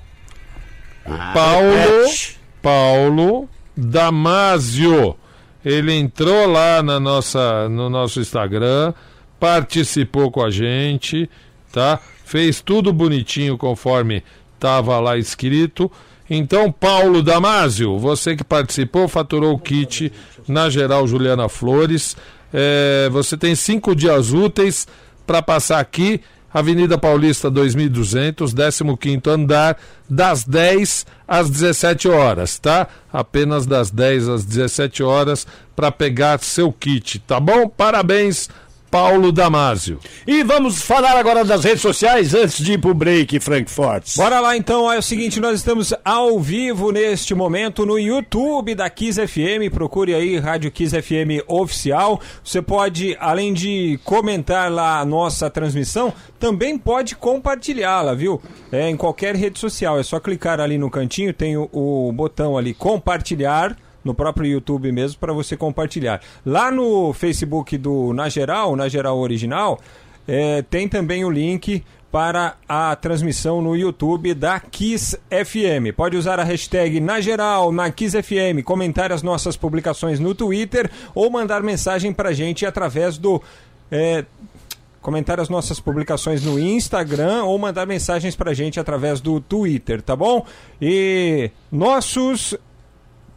[1.05, 2.39] O Paulo repete.
[2.61, 5.15] Paulo Damasio.
[5.63, 8.93] Ele entrou lá na nossa, no nosso Instagram,
[9.39, 11.29] participou com a gente,
[11.71, 11.99] tá?
[12.25, 14.23] Fez tudo bonitinho conforme
[14.55, 15.91] estava lá escrito.
[16.29, 20.13] Então, Paulo Damasio, você que participou, faturou o kit
[20.47, 22.15] na geral Juliana Flores.
[22.53, 24.87] É, você tem cinco dias úteis
[25.25, 26.21] para passar aqui,
[26.53, 29.77] Avenida Paulista 2200, 15º andar,
[30.09, 32.87] das 10 às 17 horas, tá?
[33.13, 37.69] Apenas das 10 às 17 horas para pegar seu kit, tá bom?
[37.69, 38.49] Parabéns,
[38.89, 39.99] Paulo Damasio.
[40.25, 44.15] E vamos falar agora das redes sociais antes de ir pro break, Frankfurt.
[44.15, 48.89] Bora lá então, é o seguinte, nós estamos ao vivo neste momento no YouTube da
[48.89, 52.19] Kiss FM, procure aí Rádio Kiss FM Oficial.
[52.43, 58.41] Você pode, além de comentar lá a nossa transmissão, também pode compartilhá-la, viu?
[58.71, 62.57] É em qualquer rede social, é só clicar ali no cantinho, tem o, o botão
[62.57, 66.21] ali compartilhar no próprio YouTube mesmo para você compartilhar.
[66.45, 69.79] Lá no Facebook do Na Geral, Na Geral Original,
[70.27, 75.95] é, tem também o link para a transmissão no YouTube da Kiss FM.
[75.95, 80.89] Pode usar a hashtag na geral, na Kiss FM, comentar as nossas publicações no Twitter
[81.13, 83.41] ou mandar mensagem para a gente através do.
[83.91, 84.25] é,
[85.01, 90.15] comentar as nossas publicações no Instagram ou mandar mensagens pra gente através do Twitter, tá
[90.15, 90.45] bom?
[90.81, 92.55] E nossos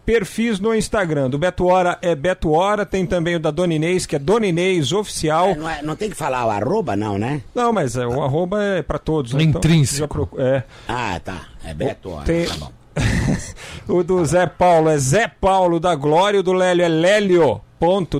[0.04, 1.30] perfis no Instagram.
[1.30, 4.46] Do Beto Hora é Beto Hora, tem também o da Dona Inês, que é Dona
[4.46, 5.54] Inês Oficial.
[5.54, 7.40] Não, é- não tem que falar o arroba, não, né?
[7.54, 9.32] Não, mas é, o arroba é pra todos.
[9.32, 9.42] né?
[9.42, 10.00] Intrínseco.
[10.00, 10.62] já procu- é.
[10.88, 11.42] Ah, tá.
[11.64, 12.20] É Beto, ó.
[12.22, 12.72] Tem- Tá bom.
[13.88, 17.60] o do Zé Paulo é Zé Paulo da Glória, o do Lélio é Lélio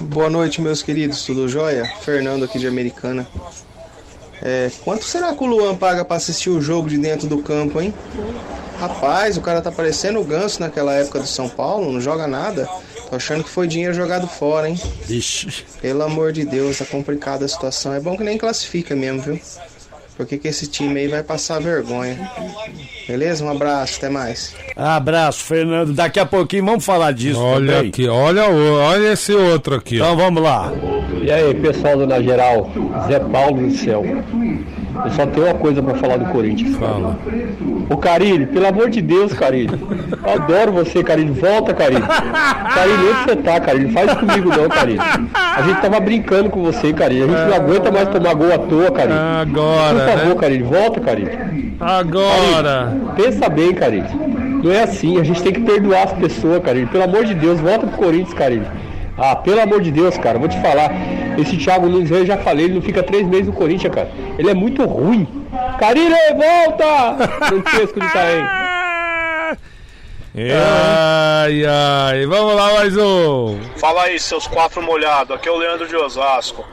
[0.00, 1.88] Boa noite, meus queridos, tudo jóia?
[2.02, 3.24] Fernando aqui de Americana.
[4.42, 7.80] É, quanto será que o Luan paga pra assistir o jogo de dentro do campo,
[7.80, 7.94] hein?
[8.78, 12.68] Rapaz, o cara tá parecendo o Ganso naquela época do São Paulo, não joga nada.
[13.08, 14.80] Tô achando que foi dinheiro jogado fora, hein?
[15.08, 15.64] Ixi.
[15.80, 17.92] Pelo amor de Deus, tá complicada a situação.
[17.94, 19.40] É bom que nem classifica mesmo, viu?
[20.16, 22.30] Porque que esse time aí vai passar vergonha.
[23.08, 23.44] Beleza?
[23.44, 24.54] Um abraço, até mais.
[24.76, 25.92] Abraço, Fernando.
[25.92, 27.88] Daqui a pouquinho vamos falar disso Olha também.
[27.90, 30.04] aqui, olha, o- olha esse outro aqui, ó.
[30.04, 30.72] Então vamos lá.
[31.22, 32.70] E aí, pessoal do Na Geral,
[33.08, 34.04] Zé Paulo do céu.
[35.04, 36.76] Eu só tenho uma coisa pra falar do Corinthians.
[36.76, 37.18] Fala.
[37.90, 39.78] Ô Carilho, pelo amor de Deus, Carilho.
[40.22, 41.34] Adoro você, Carilho.
[41.34, 42.02] Volta, Carilho.
[42.02, 43.90] Carilho, onde você tá, Carilho?
[43.90, 45.00] Faz comigo não, Carilho.
[45.34, 47.24] A gente tava brincando com você, Carilho.
[47.24, 49.18] A gente não aguenta mais tomar gol à toa, Carilho.
[49.18, 50.40] Agora, Por favor, né?
[50.40, 51.30] Carilho, volta, Carilho.
[51.80, 52.96] Agora.
[53.16, 54.06] Pensa bem, Carilho.
[54.62, 56.88] Não é assim, a gente tem que perdoar as pessoas, Carilho.
[56.88, 58.66] Pelo amor de Deus, volta pro Corinthians, Carilho.
[59.16, 60.90] Ah, pelo amor de Deus, cara, vou te falar.
[61.38, 64.10] Esse Thiago Nunes, eu já falei, ele não fica três meses no Corinthians, cara.
[64.38, 65.46] Ele é muito ruim.
[65.78, 67.28] Carilho, volta!
[67.46, 68.44] Francesco de Itaém.
[70.36, 72.26] Ai, ai.
[72.26, 73.56] Vamos lá, mais um.
[73.76, 75.36] Fala aí, seus quatro molhados.
[75.36, 76.64] Aqui é o Leandro de Osasco.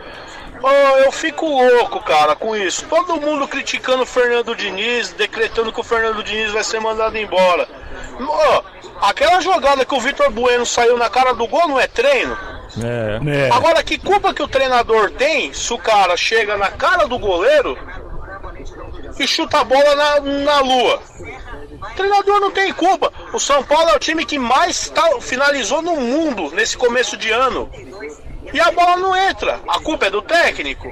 [0.61, 0.69] Ô,
[0.99, 2.85] eu fico louco, cara, com isso.
[2.85, 7.67] Todo mundo criticando o Fernando Diniz, decretando que o Fernando Diniz vai ser mandado embora.
[8.19, 8.63] Ô,
[9.01, 12.37] aquela jogada que o Vitor Bueno saiu na cara do gol não é treino?
[12.77, 13.47] É.
[13.47, 13.49] É.
[13.51, 17.77] Agora, que culpa que o treinador tem se o cara chega na cara do goleiro
[19.19, 21.01] e chuta a bola na, na lua?
[21.81, 23.11] O treinador não tem culpa.
[23.33, 27.31] O São Paulo é o time que mais tá- finalizou no mundo nesse começo de
[27.31, 27.69] ano.
[28.53, 29.59] E a bola não entra.
[29.67, 30.91] A culpa é do técnico?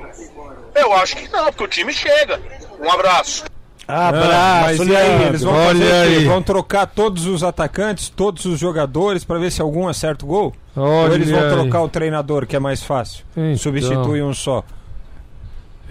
[0.75, 2.39] Eu acho que não, porque o time chega.
[2.79, 3.43] Um abraço.
[3.87, 6.15] Abraço, Mas e aí, eles vão Olha fazer o quê?
[6.19, 6.25] aí.
[6.25, 10.53] Vão trocar todos os atacantes, todos os jogadores pra ver se algum acerta o gol?
[10.75, 11.49] Olha Ou eles vão aí.
[11.49, 13.25] trocar o treinador, que é mais fácil?
[13.35, 13.57] Então.
[13.57, 14.63] Substitui um só.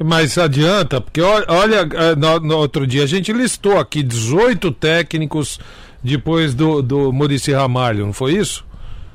[0.01, 4.71] Mas adianta, porque olha, olha, eh, no, no outro dia a gente listou aqui 18
[4.71, 5.59] técnicos
[6.01, 8.65] depois do, do Murici Ramalho, não foi isso?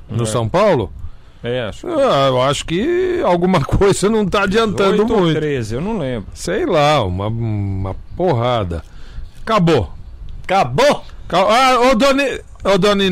[0.09, 0.91] No São Paulo?
[1.43, 1.87] É, acho.
[1.87, 5.39] Ah, eu acho que alguma coisa não tá adiantando 8 ou muito.
[5.39, 6.29] 13, eu não lembro.
[6.33, 8.81] Sei lá, uma, uma porrada.
[9.41, 9.89] Acabou.
[10.45, 11.03] Acabou?
[11.29, 12.39] Ah, ô Doni.
[12.63, 13.09] Ô Doni.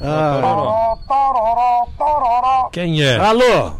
[0.00, 0.96] Ah.
[2.72, 3.16] Quem é?
[3.16, 3.72] Alô?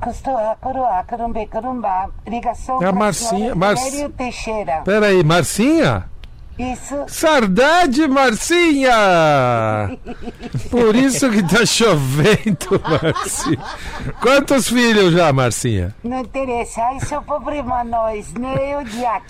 [0.00, 2.10] Costura, coroa, carumbe, carumba.
[2.26, 3.76] Ligação É a Marcinha, Mar-
[4.16, 4.82] Teixeira.
[4.84, 6.04] Peraí, Marcinha?
[6.58, 7.04] Isso.
[7.08, 8.90] Saudade, Marcinha!
[10.70, 13.58] Por isso que tá chovendo, Marcinha.
[14.20, 15.94] Quantos filhos já, Marcinha?
[16.02, 19.24] Não interessa, isso é problema nós, né, o Diac?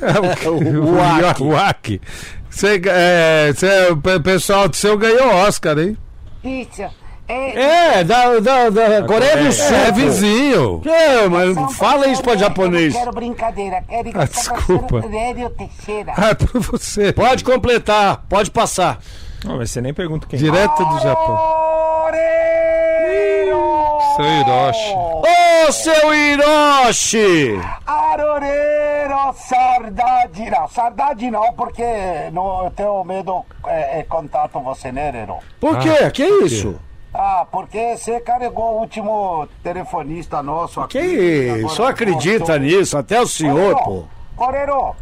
[1.40, 2.00] o Uac.
[2.50, 5.96] Você, é, cê- o pe- pessoal do seu ganhou Oscar, hein?
[6.44, 6.82] Isso.
[7.28, 9.76] É, É, da, da, da Coreia do Sul.
[9.76, 10.82] É vizinho.
[10.86, 12.94] É, mas São fala isso pra Paulo, japonês.
[12.94, 15.02] Eu não quero brincadeira, é ligação Ah, pra desculpa.
[15.56, 16.12] Teixeira.
[16.16, 17.12] Ah, é pra você.
[17.12, 18.98] Pode completar, pode passar.
[19.44, 20.38] Não, mas você nem pergunta quem.
[20.38, 21.36] Direto do Japão.
[24.16, 24.94] Seu Hiroshi.
[24.96, 27.60] Ô, seu Hiroshi!
[27.86, 31.84] Aroreiro, saudade não, saudade não, porque
[32.32, 35.12] no, eu tenho medo é, é, contato você, né?
[35.60, 36.10] Por quê?
[36.12, 36.80] Que isso?
[37.18, 40.98] Ah, porque você carregou o último telefonista nosso aqui.
[40.98, 44.04] Que só acredita nisso, até o senhor, pô.
[44.36, 44.94] Corero,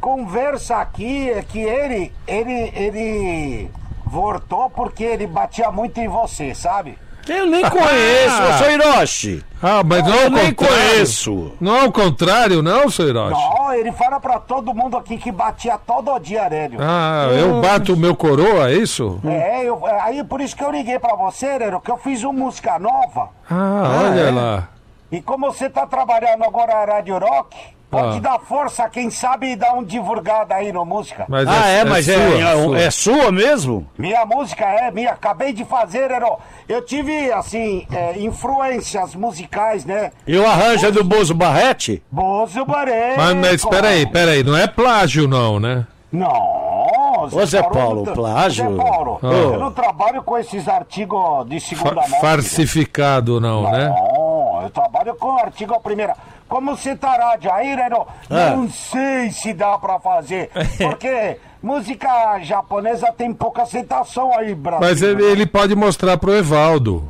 [0.00, 3.70] conversa aqui é que ele, ele, ele
[4.06, 6.96] voltou porque ele batia muito em você, sabe?
[7.30, 9.44] Eu nem conheço, ô seu Hiroshi.
[9.62, 11.52] Ah, mas não é Eu nem conheço.
[11.60, 13.40] Não é o contrário, não, seu Hiroshi?
[13.40, 16.80] Não, ele fala pra todo mundo aqui que batia todo dia, Aurélio.
[16.82, 19.20] Ah, eu bato o meu coroa, é isso?
[19.24, 22.24] É, eu, é, aí por isso que eu liguei pra você, Aurélio, que eu fiz
[22.24, 23.28] uma música nova.
[23.48, 24.68] Ah, olha lá.
[25.12, 27.56] E como você tá trabalhando agora na Rádio Rock,
[27.90, 28.20] pode Ah.
[28.20, 31.24] dar força, quem sabe dar um divulgado aí no música.
[31.28, 32.78] Mas Ah, é, mas é, sua, é, sua.
[32.80, 33.86] é sua mesmo?
[33.98, 36.38] Minha música é minha, acabei de fazer, Ero.
[36.68, 40.12] Eu tive, assim, é, influências musicais, né?
[40.26, 42.02] E o arranjo é do Bozo Barrete?
[42.10, 43.16] Bozo Barreto.
[43.18, 45.86] Mas, mas peraí, peraí, não é plágio não, né?
[46.12, 48.68] Não, Ô, Zé Paulo, tra- plágio?
[48.76, 49.26] Zé Paulo, Ah.
[49.26, 52.20] eu não trabalho com esses artigos de segunda Fa- mão.
[52.20, 53.88] farcificado não, né?
[53.88, 54.19] Não,
[54.62, 56.16] eu trabalho com artigo primeira.
[56.48, 58.50] Como você tá rádio aí, Reno, Ah.
[58.56, 60.50] não sei se dá pra fazer.
[60.78, 64.80] Porque música japonesa tem pouca aceitação aí, Brasil.
[64.80, 67.08] Mas ele, ele pode mostrar pro Evaldo.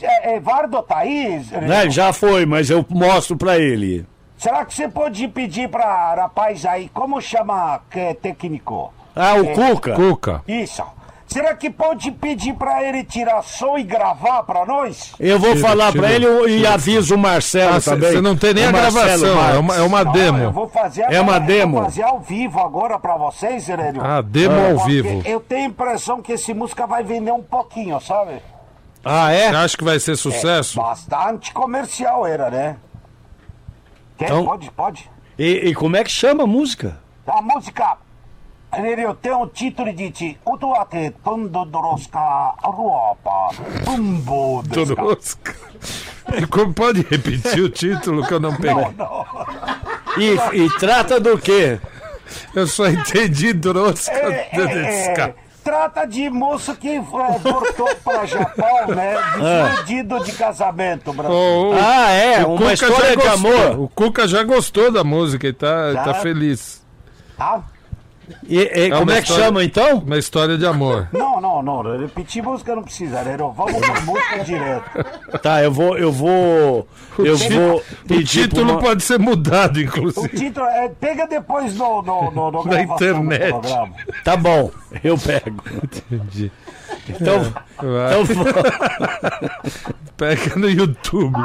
[0.00, 4.06] É, Evardo Thaís, Reno, Né, já foi, mas eu mostro pra ele.
[4.36, 8.92] será que você pode pedir pra rapaz aí, como chama que é técnico?
[9.16, 9.94] Ah, o É, Cuca?
[9.94, 10.42] Cuca.
[10.46, 10.84] Isso.
[11.28, 15.12] Será que pode pedir pra ele tirar som e gravar pra nós?
[15.20, 16.26] Eu vou Tira, falar pra ele
[16.58, 18.12] e aviso o Marcelo Ah, também.
[18.12, 19.58] Você não tem nem O a Marcelo gravação, é Marques.
[19.60, 20.50] uma, é uma Não, eu demo.
[20.52, 21.74] vou fazer É uma demo?
[21.76, 24.00] Vou fazer ao vivo agora pra vocês, Herélio.
[24.02, 25.22] Ah, demo ao Porque vivo.
[25.28, 28.40] Eu tenho a impressão que esse música vai vender um pouquinho, sabe?
[29.04, 29.50] Ah, é?
[29.50, 30.80] Você acha que vai ser sucesso?
[30.80, 32.76] Bastante comercial era, né?
[34.16, 34.24] Quer?
[34.26, 35.10] Então- Pode, pode.
[35.38, 36.98] E, e como é que chama a música?
[37.26, 37.98] A música,
[38.72, 40.38] Herélio, tem o título de ti.
[40.46, 42.18] Utuate Tondodoroska
[42.62, 43.48] Ruopa
[43.84, 45.54] Tumbo Tudo rosca.
[46.50, 48.84] Como pode repetir o título que eu não peguei?
[50.18, 51.80] E, e trata do quê?
[52.54, 54.12] Eu só entendi drosca.
[54.12, 57.64] É, é, é, trata de moço que voltou
[58.04, 59.16] para Japão, né?
[59.72, 61.34] Despedido de casamento, Brasil.
[61.34, 63.32] O, o- Ah, é, o uma Cuca história já de gostou.
[63.68, 63.80] amor.
[63.80, 66.04] O Cuca já gostou da música e tá, Já?
[66.04, 66.84] tá feliz.
[67.38, 67.60] Ah?
[68.46, 69.98] E, e como uma é que história- chama então?
[69.98, 71.08] Uma história de amor.
[71.12, 71.98] Não, não, não.
[71.98, 73.36] Repetir música não precisa, né?
[73.38, 75.38] Não, Vamos pra música direto.
[75.42, 76.86] Tá, eu vou, eu vou,
[77.18, 80.28] eu vou O título uma- pode ser mudado, O inclusive.
[80.28, 80.88] título é.
[80.88, 83.50] Pega depois no, no, no, no Na internet.
[83.50, 83.94] programa.
[84.24, 84.70] Tá bom,
[85.02, 85.62] eu pego.
[86.10, 86.50] Entendi.
[87.08, 87.40] Então,
[87.80, 88.20] Vai.
[88.20, 88.44] então vou-
[90.16, 91.36] Pega no YouTube.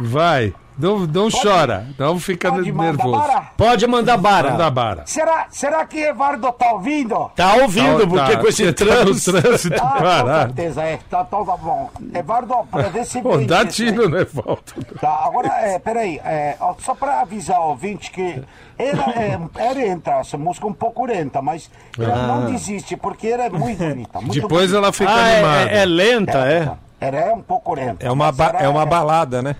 [0.00, 0.54] Vai.
[0.76, 1.86] Não, não chora.
[1.98, 3.22] Não fica Pode mandar nervoso.
[3.26, 3.40] para?
[3.56, 4.50] pode mandar bara.
[4.50, 5.02] Manda bara.
[5.06, 7.30] Será, será que Evardo tá ouvindo?
[7.36, 9.40] Tá ouvindo, Tá, porque tá, com esse tá trânsito.
[9.40, 10.38] trânsito Ah, com parado.
[10.54, 10.98] certeza, é.
[11.08, 11.90] Tá, tá, tá bom.
[12.12, 14.84] Evardo, pra ver se Pô, dá tiro, né, Walter?
[15.00, 18.42] Tá, agora, é, peraí, é, só pra avisar o ouvinte que
[18.76, 23.44] ela é, ela entra, essa música um pouco lenta, mas ela não desiste, porque ela
[23.44, 24.20] é muito bonita.
[24.20, 24.76] Muito Depois bonita.
[24.78, 25.70] ela fica Ah, animada.
[25.70, 26.68] é, é lenta, é?
[27.00, 28.04] Ela é um pouco lenta.
[28.04, 29.54] É uma, ba- é uma balada, né?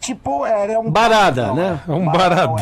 [0.00, 0.90] Tipo, ela é um...
[0.90, 1.78] Barada, né?
[1.86, 2.56] É um Baradão.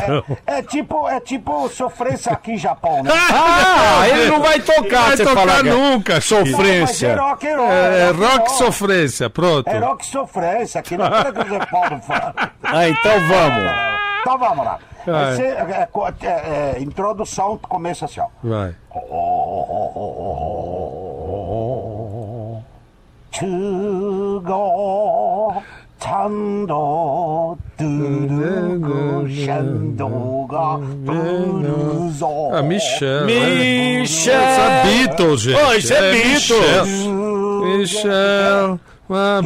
[0.45, 3.11] É, é tipo, é tipo sofrência aqui em Japão, né?
[3.31, 7.07] Ah, ele não vai tocar, Vai você tocar que é nunca, Mas sofrência.
[7.07, 7.71] é rock roll.
[7.71, 8.57] É, é rock roll.
[8.57, 9.67] sofrência, pronto.
[9.67, 12.53] É rock sofrência, que não é que você pode falar.
[12.63, 13.89] Ah, então vamos.
[14.21, 14.79] Então vamos lá.
[15.05, 15.31] Vai.
[15.33, 18.27] Esse, é, é, é, é, introdução começa assim, ó.
[18.43, 18.75] Vai.
[25.99, 33.25] 単独ドゥルグシェンドがブルーゾー Michel.
[33.25, 34.33] Michel.
[34.33, 35.59] É Beatles, gente.
[35.61, 36.89] Oh, isso é, é Beatles.
[37.65, 37.69] Michel.
[37.77, 38.79] Michel.
[39.11, 39.41] Ah,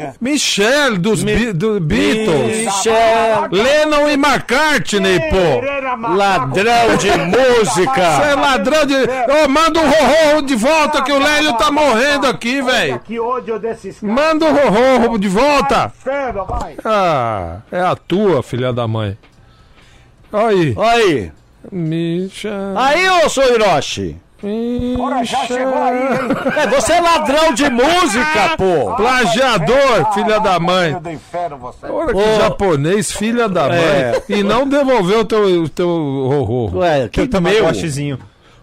[0.00, 0.12] é?
[0.20, 2.64] Michel dos Be- do Beatles.
[2.66, 6.08] Michel, Lennon e McCartney, pô.
[6.14, 8.34] ladrão de Você é música.
[8.36, 8.94] ladrão de.
[8.94, 13.00] Ô, manda o Rorô de volta que o Lélio tá morrendo aqui, velho.
[13.00, 14.14] Que ódio desses caras.
[14.14, 14.52] Manda o
[14.98, 15.92] Rorô de volta.
[16.84, 19.18] Ah, é a tua, filha da mãe.
[20.32, 20.76] Aí.
[20.78, 21.32] Aí.
[21.72, 22.52] Michel.
[22.76, 24.16] Aí, ô sou Hiroshi.
[25.00, 26.18] Ora, já chegou aí, hein?
[26.56, 28.94] É, você é ladrão de música, pô.
[28.94, 30.96] Plagiador, filha da mãe.
[31.90, 33.78] Olha que japonês, filha da mãe.
[33.78, 34.22] É.
[34.28, 36.76] E não devolveu o teu, o teu horror.
[36.76, 37.64] Ué, que meu.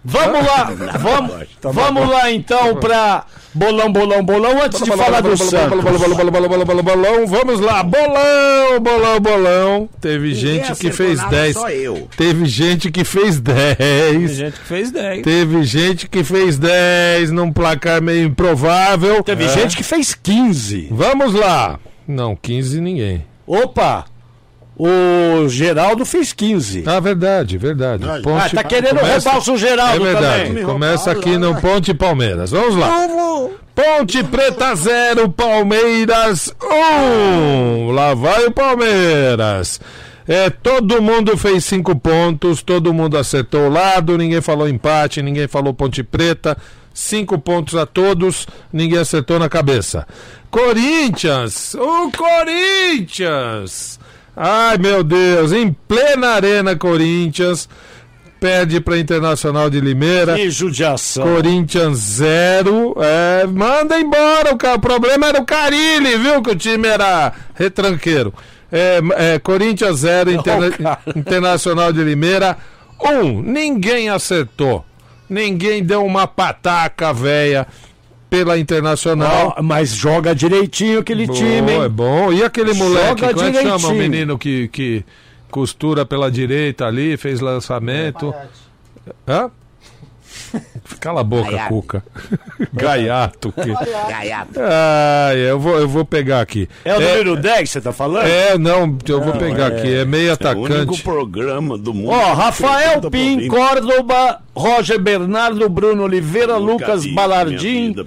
[0.07, 1.31] Vamos lá, vamos,
[1.63, 5.81] vamos lá então pra bolão, bolão, bolão, antes de falar do Santos.
[5.81, 7.81] Bolão, vamos lá.
[7.83, 9.89] Bolão, bolão, bolão.
[9.99, 11.53] Teve gente que fez nada, 10.
[11.55, 12.07] Só eu.
[12.15, 13.53] Teve gente que fez Tem
[14.19, 14.31] 10.
[14.31, 15.21] gente que fez 10.
[15.23, 19.23] Teve gente que fez 10 num placar meio improvável.
[19.23, 19.49] Teve É.
[19.49, 20.87] gente que fez 15.
[20.91, 21.79] Vamos lá.
[22.07, 23.25] Não, 15 ninguém.
[23.47, 24.05] Opa,
[24.77, 26.83] O Geraldo fez 15.
[26.85, 28.03] Ah, verdade, verdade.
[28.07, 30.47] Ah, tá querendo roubar o seu Geraldo É verdade.
[30.49, 30.65] também.
[30.65, 32.51] Começa aqui no Ponte Palmeiras.
[32.51, 33.07] Vamos lá.
[33.73, 37.91] Ponte Preta 0, Palmeiras 1.
[37.91, 39.79] Lá vai o Palmeiras.
[40.27, 45.47] É, todo mundo fez cinco pontos, todo mundo acertou o lado, ninguém falou empate, ninguém
[45.47, 46.57] falou Ponte Preta.
[46.93, 50.07] Cinco pontos a todos, ninguém acertou na cabeça.
[50.49, 51.75] Corinthians!
[51.75, 53.99] O Corinthians!
[54.35, 57.69] Ai meu Deus, em plena arena Corinthians,
[58.39, 60.35] perde para Internacional de Limeira.
[60.35, 61.23] Que judiação.
[61.23, 62.95] Corinthians 0.
[62.99, 64.75] É, manda embora o cara.
[64.75, 66.41] O problema era o Carilli, viu?
[66.41, 68.33] Que o time era retranqueiro.
[68.71, 72.57] É, é, Corinthians 0, Interna Internacional de Limeira
[73.01, 73.09] 1.
[73.09, 74.85] Um, ninguém acertou.
[75.29, 77.65] Ninguém deu uma pataca véia
[78.35, 79.55] pela Internacional.
[79.57, 81.81] Ó, mas joga direitinho aquele Boa, time, hein?
[81.83, 82.33] É bom.
[82.33, 85.05] E aquele moleque, Joga como é que chama o menino que, que
[85.49, 88.33] costura pela direita ali, fez lançamento?
[89.27, 89.49] Hã?
[90.99, 91.69] Cala a boca, Gaiato.
[91.73, 92.03] Cuca.
[92.73, 93.51] Gaiato.
[93.51, 93.73] Que...
[94.09, 94.51] Gaiato.
[94.59, 96.69] Ah, eu vou, eu vou pegar aqui.
[96.83, 98.25] É o número 10 você tá falando?
[98.27, 99.93] É, não, eu vou pegar aqui.
[99.93, 101.03] É meio É o único atacante.
[101.03, 102.09] programa do mundo.
[102.11, 103.47] Ó, que Rafael Pim.
[103.47, 108.05] Córdoba, Roger Bernardo, Bruno Oliveira, Nunca Lucas Balardim, vida,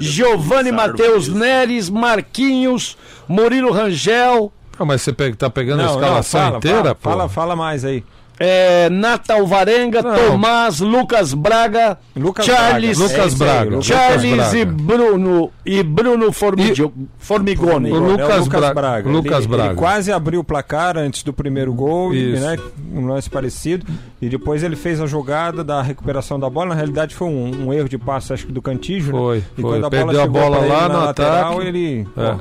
[0.00, 2.96] Giovanni Matheus Neres, Marquinhos,
[3.28, 6.94] Murilo Rangel, Ah, mas você pega- tá pegando a Não, não, escalação fala, inteira, fala,
[6.94, 7.10] pô?
[7.10, 8.02] fala, fala mais aí.
[8.42, 10.16] É, Natal Varenga, Não.
[10.16, 13.12] Tomás, Lucas Braga, Lucas Charles, Braga.
[13.14, 13.70] Lucas É Braga.
[13.70, 14.58] Lucas Charles Braga.
[14.58, 17.92] e Bruno e Bruno Formigio- Formigoni.
[17.92, 19.66] O É Lucas Bra- Lucas ele, Braga.
[19.70, 22.42] ele quase abriu o placar antes do primeiro gol, Isso.
[22.42, 22.56] né?
[22.94, 23.86] Um lance parecido.
[24.22, 26.70] E depois ele fez a jogada da recuperação da bola.
[26.70, 29.12] Na realidade foi um, um erro de passe, acho que do Cantígio.
[29.12, 29.18] né?
[29.18, 29.70] Foi, E foi.
[29.72, 31.66] quando a Perdeu bola a chegou bola lá na no lateral, ataque.
[31.68, 32.06] ele.
[32.16, 32.22] É.
[32.22, 32.36] ó,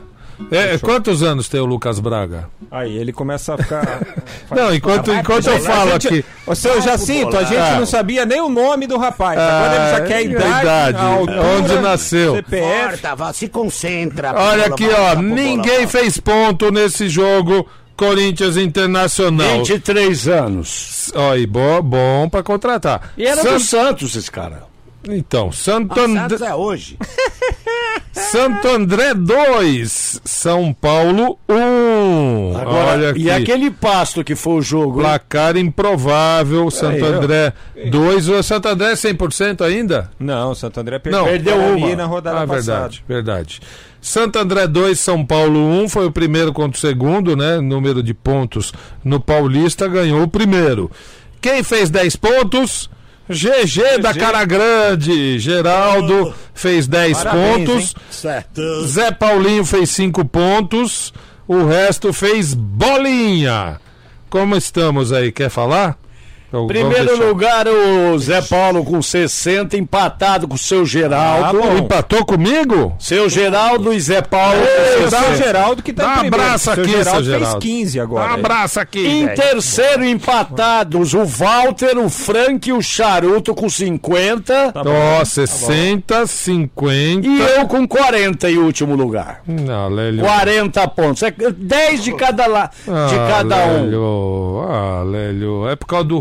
[0.52, 2.50] É, quantos anos tem o Lucas Braga?
[2.72, 4.02] aí ele começa a ficar.
[4.52, 6.24] Não, enquanto, enquanto eu falo aqui.
[6.46, 7.78] Ô, seu Jacinto, a gente Ah.
[7.80, 9.38] não sabia nem o nome do rapaz.
[9.40, 12.36] Agora ele já quer a Ah, idade, idade, a altura, onde nasceu.
[12.36, 12.88] CPF.
[12.90, 14.34] Corta, vá, se concentra.
[14.36, 15.16] Olha aqui, ó.
[15.22, 17.68] Ninguém fez ponto nesse jogo.
[17.98, 19.58] Corinthians Internacional.
[19.58, 21.12] 23 anos.
[21.14, 23.12] Ó, e bo, bom pra contratar.
[23.18, 24.64] E era San- do Santos esse cara.
[25.08, 26.08] Então, Santo, Ah.
[26.08, 26.98] Santos é hoje.
[28.32, 32.58] Santo André 2, São Paulo 1.
[32.58, 33.22] Agora, Olha aqui.
[33.24, 35.06] e aquele pasto que foi o jogo, hein?
[35.06, 37.12] Placar improvável, Santo Aí.
[37.12, 37.54] André
[37.90, 38.30] 2.
[38.30, 40.12] O Santo André é 100% ainda?
[40.20, 41.96] Não, o Santo André Não, perdeu, perdeu ali uma.
[41.96, 42.80] na rodada Ah, passada.
[42.80, 43.60] verdade, verdade.
[44.00, 47.60] Santo André 2, São Paulo 1, foi o primeiro contra o segundo, né?
[47.60, 48.72] Número de pontos
[49.04, 50.92] no Paulista, ganhou o primeiro.
[51.42, 52.90] Quem fez 10 pontos?
[53.30, 55.38] GG da Cara Grande.
[55.40, 57.96] Geraldo fez 10 Parabéns, pontos.
[58.10, 58.88] Certo.
[58.88, 61.14] Zé Paulinho fez 5 pontos.
[61.48, 63.80] O resto fez bolinha.
[64.30, 65.32] Como estamos aí?
[65.32, 65.98] Quer falar?
[66.50, 71.60] Então, vamos Primeiro lugar, o Zé Paulo com 60, empatado com o seu Geraldo.
[71.64, 71.78] Ah.
[71.78, 72.96] Empatou comigo?
[73.00, 75.36] seu Geraldo e Zé Paulo com O seu 60.
[75.38, 76.44] Geraldo que tá Dá em um primeiro.
[76.44, 77.60] abraço Seu aqui, Geraldo seu fez Geraldo.
[77.60, 78.32] 15 agora.
[78.32, 79.08] Um abraço aqui.
[79.08, 84.74] Em terceiro, empatados, o Walter, o Frank e o Charuto com 50.
[84.76, 87.28] Ó, 60, 50.
[87.28, 89.42] E eu com 40 em último lugar.
[89.46, 90.24] Não, Lélio.
[90.26, 91.22] 40 pontos.
[91.24, 92.66] É 10 de cada, la...
[92.66, 93.84] de Ah, cada um.
[93.84, 94.66] Lélio.
[94.68, 95.68] Ah, Lélio.
[95.70, 96.20] É por causa do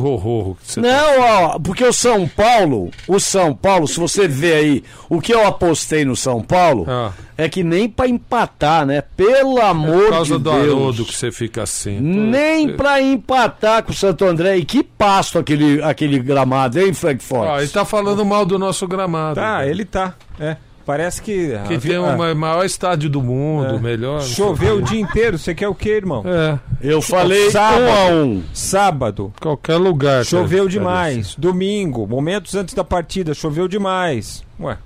[0.62, 4.84] Você tá- Não, ó, porque o São Paulo, o São Paulo, se você ver aí
[5.08, 7.12] o que eu apostei no São Paulo, Ah.
[7.36, 9.02] é que nem pra empatar, né?
[9.16, 10.62] Pelo É amor por causa de do Deus.
[10.72, 11.98] Haroldo que você fica assim.
[12.00, 14.56] Nem pra empatar com o Santo André.
[14.56, 17.48] E que pasto aquele, aquele gramado, hein, Frankfurt?
[17.48, 19.36] Ó, ele tá falando mal do nosso gramado.
[19.40, 20.14] Tá, ele tá.
[20.40, 20.56] É.
[20.89, 21.49] Parece que.
[21.68, 23.78] Que ah, tem ah, o ma- maior estádio do mundo, É.
[23.78, 24.22] melhor.
[24.22, 25.36] Choveu o dia inteiro.
[25.36, 26.24] Você quer o quê, irmão?
[26.26, 27.82] É, Eu falei Sábado.
[27.82, 28.43] um a um.
[28.55, 29.30] Sábado.
[29.39, 30.24] qualquer lugar.
[30.24, 30.70] Choveu cara.
[30.70, 31.34] demais.
[31.36, 34.43] Domingo, momentos antes da partida, choveu demais.
[34.59, 34.78] Ué.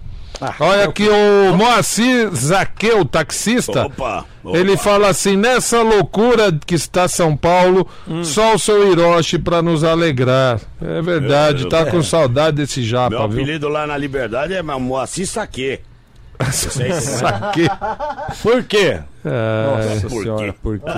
[0.58, 3.86] Olha aqui o Moacir Zaqueu, taxista.
[3.86, 4.58] Opa, opa.
[4.58, 8.24] Ele fala assim: nessa loucura que está São Paulo, Hum.
[8.24, 10.58] só o seu Hiroshi pra nos alegrar.
[10.80, 13.40] É verdade, Eu- tá com saudade desse Meu japa, viu?
[13.42, 15.78] apelido lá na Liberdade é Moacir Saque.
[16.50, 17.68] Saque.
[18.42, 19.00] Por quê?
[19.24, 20.58] É, Nossa por senhora, quê?
[20.62, 20.92] por quê?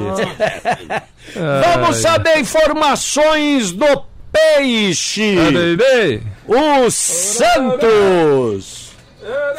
[1.75, 5.37] Vamos saber informações do peixe.
[6.47, 8.93] O Santos.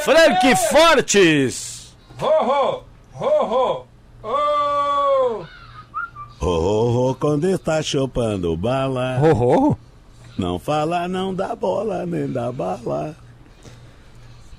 [0.04, 1.96] Frank Fortes.
[2.22, 2.84] Ho, ho,
[3.14, 3.86] ho, ho.
[4.24, 5.46] Oh.
[6.42, 9.18] Oh, oh, oh, quando está chupando bala.
[9.18, 9.78] Rorro?
[10.38, 13.16] Não fala não da bola, nem da bala.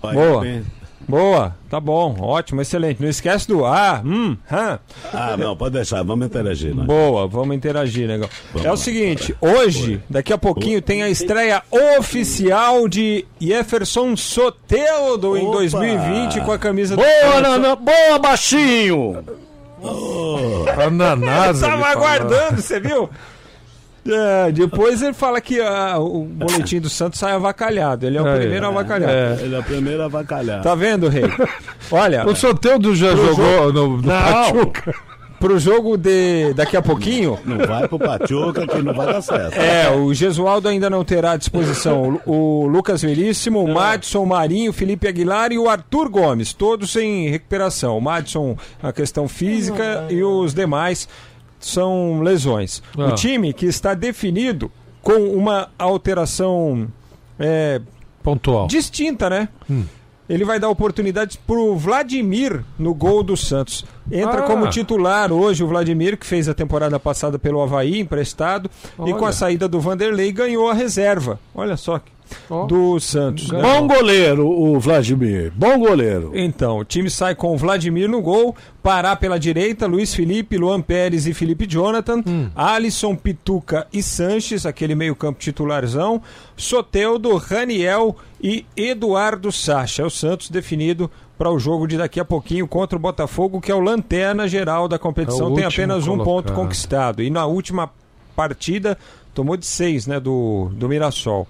[0.02, 0.40] Vai Boa.
[0.40, 0.64] bem.
[1.08, 3.00] Boa, tá bom, ótimo, excelente.
[3.00, 4.78] Não esquece do ah, hum, hã.
[5.12, 6.74] Ah, não, pode deixar, vamos interagir.
[6.74, 6.84] Né?
[6.84, 8.28] Boa, vamos interagir, negão.
[8.52, 11.62] Vamos é o lá, seguinte, hoje, daqui a pouquinho, tem a estreia
[11.98, 15.58] oficial de Jefferson Soteldo em Opa!
[15.58, 17.40] 2020 com a camisa do Boa.
[17.40, 19.24] Nana, boa, baixinho!
[20.84, 21.60] Ananás.
[21.60, 21.92] Tava ele fala.
[21.92, 23.08] aguardando, você viu?
[24.08, 28.06] É, depois ele fala que ah, o boletim do Santos sai avacalhado.
[28.06, 29.12] Ele é o É, primeiro avacalhado.
[29.12, 29.38] é.
[29.42, 30.62] Ele é o primeiro a avacalhar.
[30.62, 31.24] Tá vendo, Rei?
[31.90, 34.94] Olha, O Soteudo já jogou no, no Pachuca.
[35.38, 39.54] pro jogo de daqui a pouquinho, Não vai pro Pachuca que não vai dar certo.
[39.58, 44.26] É, o Gesualdo ainda não terá à disposição o o Lucas Veríssimo, o Madison, o
[44.26, 47.96] Marinho, o Felipe Aguilar e o Arthur Gomes, todos em recuperação.
[47.96, 51.08] O Madison, a questão física e os demais
[51.66, 52.82] são lesões.
[52.96, 53.06] Ah.
[53.06, 54.70] O time que está definido
[55.02, 56.88] com uma alteração
[57.38, 57.80] é,
[58.22, 58.66] Pontual.
[58.66, 59.48] distinta, né?
[60.28, 63.84] Ele vai dar oportunidades pro Vladimir no gol do Santos.
[64.10, 64.42] Entra Ah.
[64.42, 68.68] como titular hoje o Vladimir, que fez a temporada passada pelo Havaí, emprestado,
[69.06, 69.28] e com Olha.
[69.28, 71.38] a saída do Vanderlei ganhou a reserva.
[71.54, 72.00] Olha só,
[72.68, 73.50] Do Santos.
[73.50, 73.60] né?
[73.62, 75.52] Bom goleiro, o Vladimir.
[75.54, 76.32] Bom goleiro.
[76.34, 80.80] Então, o time sai com o Vladimir no gol, Pará pela direita, Luiz Felipe, Luan
[80.80, 82.22] Pérez e Felipe Jonathan,
[82.54, 86.22] Alisson, Pituca e Sanches, aquele meio-campo titularzão,
[86.56, 90.02] Soteudo, Raniel e Eduardo Sacha.
[90.02, 93.70] É o Santos definido para o jogo de daqui a pouquinho contra o Botafogo, que
[93.70, 96.54] é o lanterna geral da competição, É tem apenas um ponto colocado.
[96.54, 97.22] conquistado.
[97.22, 97.90] E na última
[98.34, 98.96] partida
[99.34, 101.46] tomou de seis, né, do, do Mirassol.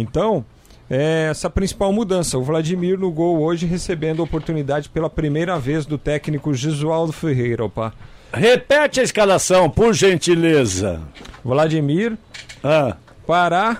[0.00, 0.44] Então,
[0.88, 2.38] é essa principal mudança.
[2.38, 7.64] O Vladimir no gol hoje recebendo a oportunidade pela primeira vez do técnico Gisualdo Ferreira.
[7.64, 7.92] Opa.
[8.32, 11.00] Repete a escalação, por gentileza.
[11.44, 12.16] Vladimir,
[12.62, 12.96] Ah,
[13.26, 13.78] Pará,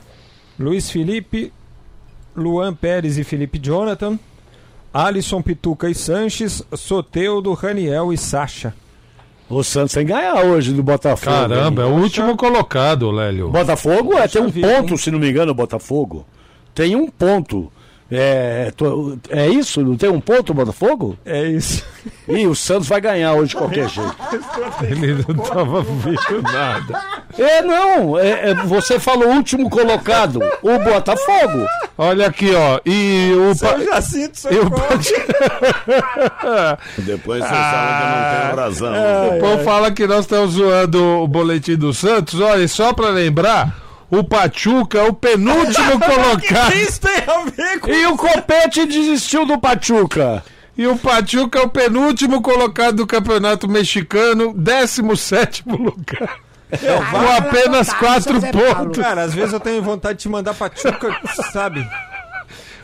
[0.59, 1.53] Luiz Felipe,
[2.35, 4.19] Luan Pérez e Felipe Jonathan,
[4.93, 8.75] Alisson Pituca e Sanches, Soteudo, Raniel e Sacha.
[9.49, 11.31] O Santos tem que ganhar hoje do Botafogo.
[11.31, 12.01] Caramba, é o hein?
[12.01, 13.51] último colocado, Lélio.
[13.51, 14.97] Botafogo é, tem um ponto, hein?
[14.97, 16.27] se não me engano, o Botafogo.
[16.75, 17.73] Tem um ponto.
[18.11, 19.83] É, to- é isso?
[19.83, 21.19] Não tem um ponto o Botafogo?
[21.27, 21.85] É isso.
[22.27, 24.17] Ih, o Santos vai ganhar hoje de qualquer jeito.
[24.83, 26.99] Ele não tava vendo nada.
[27.39, 28.19] É, não.
[28.19, 30.41] é- é, você falou último colocado.
[30.63, 31.67] O Botafogo.
[31.99, 32.81] Olha aqui, ó.
[32.87, 33.55] E o.
[33.59, 33.79] Pa...
[33.79, 38.95] Jacinto e o Pa- Depois você fala que eu não tenho razão.
[39.37, 42.41] O povo fala que nós estamos zoando o boletim do Santos.
[42.41, 43.75] Olha, e só pra lembrar,
[44.11, 46.75] o Pachuca é o penúltimo colocado.
[46.75, 50.43] Isso tem a ver com E o Copete desistiu do Pachuca.
[50.77, 56.39] E o Pachuca é o penúltimo colocado do Campeonato Mexicano, 17 lugar.
[57.11, 59.03] Com apenas quatro pontos.
[59.03, 61.17] Cara, às vezes eu tenho vontade de te mandar pra Tchuca,
[61.53, 61.85] sabe?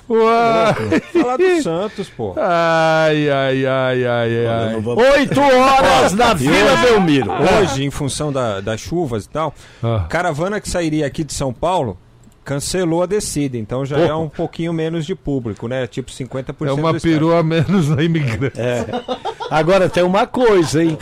[0.08, 1.00] Uai.
[1.12, 2.34] Falar do Santos, pô.
[2.36, 4.80] Ai, ai, ai, ai, ai.
[4.80, 7.30] vou- Oito horas na Vila Belmiro.
[7.32, 10.04] Hoje, em função da- das chuvas e tal, Ah.
[10.08, 11.96] caravana que sairia aqui de São Paulo
[12.44, 15.86] cancelou a descida, então já é um pouquinho menos de público, né?
[15.86, 18.58] Tipo 50% É uma perua a menos na imigrante.
[19.50, 20.98] Agora tem uma coisa, hein?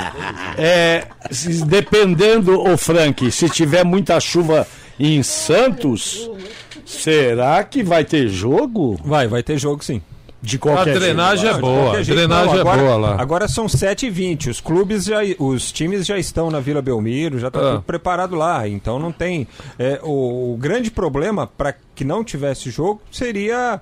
[0.57, 1.05] É,
[1.67, 4.67] dependendo, ô Frank, se tiver muita chuva
[5.01, 6.31] em Santos,
[6.93, 8.99] será que vai ter jogo?
[9.05, 10.01] Vai, vai ter jogo sim.
[10.45, 12.97] De A qualquer drenagem é Não, de boa, a jeito, drenagem não, agora, é boa
[12.97, 13.17] lá.
[13.23, 14.51] Agora são 7h20.
[14.51, 15.19] Os clubes já.
[15.39, 17.71] Os times já estão na Vila Belmiro, já está Ah.
[17.75, 18.67] tudo preparado lá.
[18.67, 19.47] Então não tem.
[19.79, 23.81] é, o, o grande problema para que não tivesse jogo seria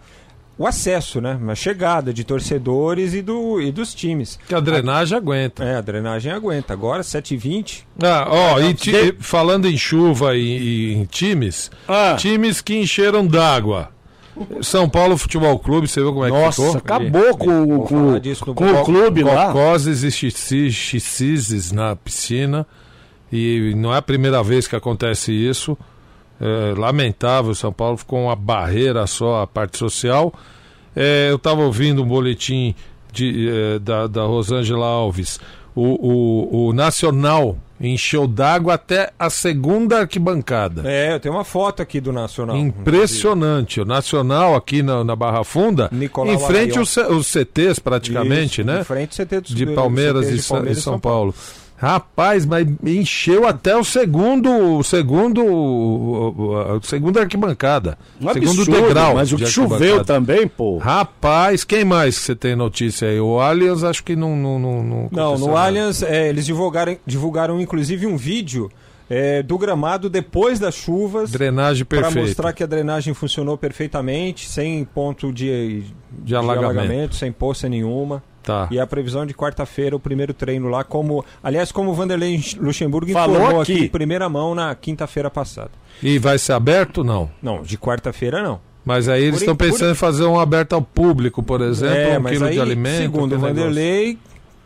[0.61, 1.39] o acesso, né?
[1.49, 4.39] A chegada de torcedores e, do, e dos times.
[4.47, 5.65] Que a drenagem aguenta.
[5.65, 6.75] É, a drenagem aguenta.
[6.75, 7.85] Agora, 7h20.
[8.03, 12.15] Ah, ó, e ti- e falando em chuva e, e em times, Ah.
[12.19, 13.89] times que encheram d'água.
[14.63, 16.77] São Paulo Futebol Clube, você viu como é que Nossa, ficou?
[16.77, 19.47] acabou com, com, no com o clube lá.
[19.53, 22.67] Cocoses e xixi- xixizes na piscina.
[23.33, 25.77] E não é a primeira vez que acontece isso.
[26.41, 30.33] É lamentável, São Paulo ficou uma barreira só a parte social.
[30.97, 32.75] É, eu estava ouvindo um boletim
[33.13, 35.39] de, eh, da, da Rosângela Alves.
[35.75, 40.83] O, o, o Nacional encheu d'água até a segunda arquibancada.
[40.85, 42.57] É, eu tenho uma foto aqui do Nacional.
[42.57, 43.81] Impressionante.
[43.81, 47.17] O Nacional aqui na, na Barra Funda, Nicolau em frente Araion.
[47.17, 48.81] os, CTs praticamente, Isso, né?
[48.81, 51.35] Em frente CT de Palmeiras CT e, de Palmeiras e São Paulo.
[51.83, 58.61] Rapaz, mas encheu até o segundo, o segundo, o, o- a segunda arquibancada, Um segundo
[58.61, 59.15] absurdo, degrau.
[59.15, 60.77] Mas o de que choveu também, pô.
[60.77, 63.19] Rapaz, quem mais que você tem notícia aí?
[63.19, 65.61] O Allianz acho que não não não, não Não, no nada.
[65.61, 68.71] Allianz, é, eles divulgaram, divulgaram inclusive um vídeo
[69.09, 71.31] é, do gramado depois das chuvas.
[71.31, 72.29] Drenagem Para perfeita.
[72.29, 75.83] mostrar que a drenagem funcionou perfeitamente, sem ponto de,
[76.23, 77.15] De alagamento.
[77.17, 78.23] sem poça nenhuma.
[78.43, 78.69] Tá.
[78.71, 81.25] E a previsão de quarta-feira, o primeiro treino lá, como.
[81.43, 83.73] Aliás, como o Vanderlei Luxemburgo Falou informou aqui.
[83.75, 85.71] aqui em primeira mão na quinta-feira passada.
[86.03, 87.31] E vai ser aberto não?
[87.43, 88.59] Não, de quarta-feira não.
[88.83, 91.95] Mas aí eles estão en- por- pensando em fazer um aberto ao público, por exemplo,
[91.97, 92.97] é, um quilo aí, de alimento.
[92.97, 93.71] segundo o aquele negócio.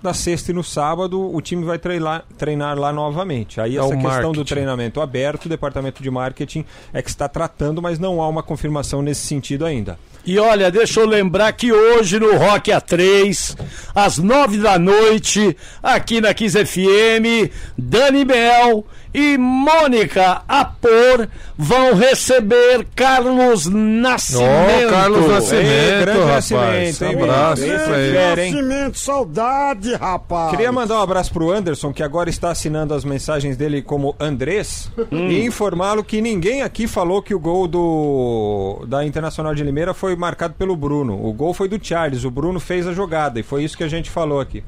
[0.05, 3.59] Na sexta e no sábado, o time vai treinar, treinar lá novamente.
[3.59, 4.45] Aí É essa questão do marketing.
[4.45, 9.01] treinamento aberto, o departamento de marketing é que está tratando, mas não há uma confirmação
[9.01, 9.99] nesse sentido ainda.
[10.27, 13.59] E olha, deixa eu lembrar que hoje no Rock A3,
[13.95, 22.85] às nove da noite, aqui na Kiss FM, Dani Mel e Mônica Apor vão receber
[22.97, 24.89] Carlos Nascimento.
[24.89, 26.51] Ô, Carlos Nascimento, Ei, grande rapaz.
[26.51, 27.79] Nascimento, hein, abraço meu?
[27.79, 28.13] pra ele.
[28.17, 28.53] Fera, hein?
[28.53, 30.51] Nascimento, saudade, rapaz.
[30.51, 34.91] Queria mandar um abraço pro Anderson, que agora está assinando as mensagens dele como Andrés,
[35.13, 40.17] e informá-lo que ninguém aqui falou que o gol do da Internacional de Limeira foi
[40.17, 41.25] marcado pelo Bruno.
[41.25, 43.89] O gol foi do Charles, o Bruno fez a jogada, e foi isso que a
[43.89, 44.65] gente falou aqui.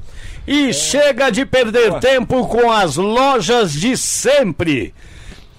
[0.47, 4.93] E chega de perder tempo com as lojas de sempre.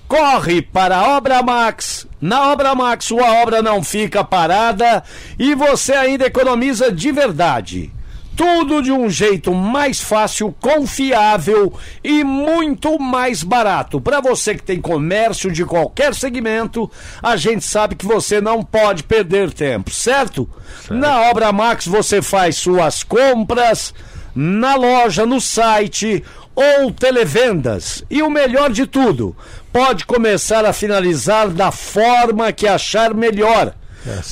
[0.08, 2.06] Corre para a Obra Max.
[2.18, 5.04] Na Obra Max, sua obra não fica parada
[5.38, 7.92] e você ainda economiza de verdade.
[8.34, 14.00] Tudo de um jeito mais fácil, confiável e muito mais barato.
[14.00, 16.90] Para você que tem comércio de qualquer segmento,
[17.22, 20.48] a gente sabe que você não pode perder tempo, certo?
[20.88, 23.92] Na Obra Max você faz suas compras
[24.34, 26.22] na loja, no site
[26.54, 28.04] ou televendas.
[28.10, 29.36] E o melhor de tudo,
[29.72, 33.74] pode começar a finalizar da forma que achar melhor.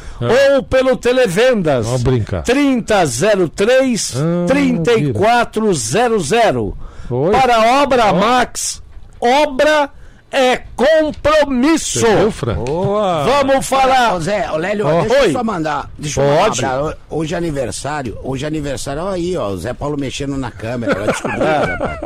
[0.56, 2.42] ou pelo Televendas Vamos brincar.
[2.42, 6.72] 3003 Ah, 3400.
[7.10, 7.32] Oi.
[7.32, 8.80] Para a Obra Max,
[9.20, 9.90] obra
[10.32, 12.00] é compromisso.
[12.32, 12.54] Fran?
[12.64, 13.24] Boa!
[13.24, 14.14] Vamos falar.
[14.14, 15.28] Ô Zé, ô Lélio, Ó, deixa oi.
[15.28, 15.90] eu só mandar.
[15.98, 16.62] Deixa eu Pode.
[16.62, 16.98] mandar um abraço.
[17.10, 18.18] Hoje é aniversário.
[18.22, 19.02] Hoje é aniversário.
[19.02, 19.48] Olha aí, ó.
[19.50, 20.92] O Zé Paulo mexendo na câmera.
[20.94, 22.00] Ela descobriu, Zé Paulo.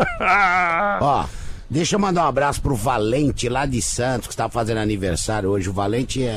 [1.01, 1.25] Ó,
[1.71, 5.71] deixa eu mandar um abraço pro Valente lá de Santos, que está fazendo aniversário hoje.
[5.71, 6.29] O Valente é,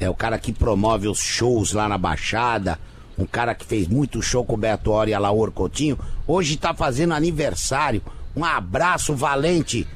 [0.00, 2.78] é, é o cara que promove os shows lá na Baixada.
[3.18, 5.98] Um cara que fez muito show com o Beto Hora e a Laura Coutinho.
[6.26, 8.00] Hoje tá fazendo aniversário.
[8.34, 9.86] Um abraço, Valente.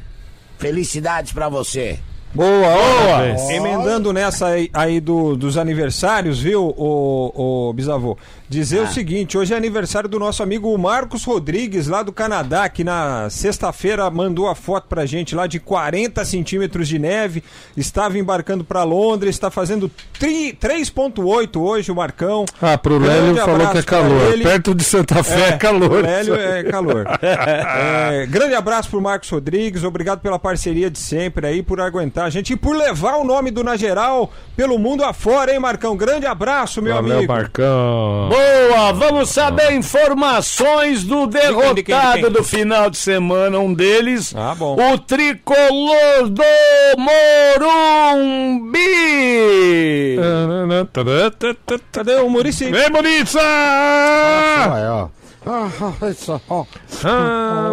[0.58, 1.98] Felicidades pra você.
[2.34, 3.52] Boa, boa!
[3.52, 8.18] Emendando nessa aí, aí do- dos aniversários, viu, o, o bisavô?
[8.48, 12.84] Dizer o seguinte: hoje é aniversário do nosso amigo Marcos Rodrigues, lá do Canadá, que
[12.84, 17.42] na sexta-feira mandou a foto pra gente lá de 40 centímetros de neve.
[17.76, 22.44] Estava embarcando pra Londres, está fazendo tri- 3,8 hoje o Marcão.
[22.62, 24.32] Ah, pro Grande Lélio falou que é calor.
[24.32, 24.44] ele.
[24.44, 26.02] Perto de Santa Fé é, calor.
[26.02, 27.04] Lélio é calor.
[27.22, 32.30] É, grande abraço pro Marcos Rodrigues, obrigado pela parceria de sempre aí, por aguentar a
[32.30, 35.96] gente e por levar o nome do Na Geral pelo mundo afora, hein, Marcão?
[35.96, 37.32] Grande abraço, meu Valeu, amigo.
[37.32, 38.28] Marcão.
[38.40, 42.30] Boa, vamos saber informações do de quem, de derrotado quem?
[42.30, 43.58] do final de semana.
[43.58, 44.76] Um deles, Ah, bom.
[44.92, 46.42] o tricolor do
[48.68, 50.18] Morumbi.
[51.92, 52.70] Cadê o Murici?
[52.70, 53.40] Vem, Bonita!
[55.46, 55.68] Ah.
[57.04, 57.72] Ah.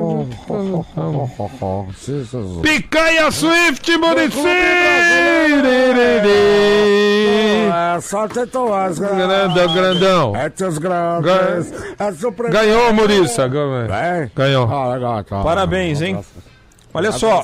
[2.61, 4.38] Picanha Swift, Murici!
[8.01, 8.99] Só tatuagens.
[8.99, 10.34] Grandão, grandão.
[11.21, 11.71] Grandes.
[11.71, 12.49] É.
[12.51, 13.47] Ganhou, Muriça.
[13.47, 13.91] Ganhou.
[13.91, 14.30] É?
[14.36, 14.71] Ganhou.
[14.71, 15.41] Ah, legal, tá.
[15.41, 16.24] Parabéns, hein?
[16.93, 17.43] Olha só,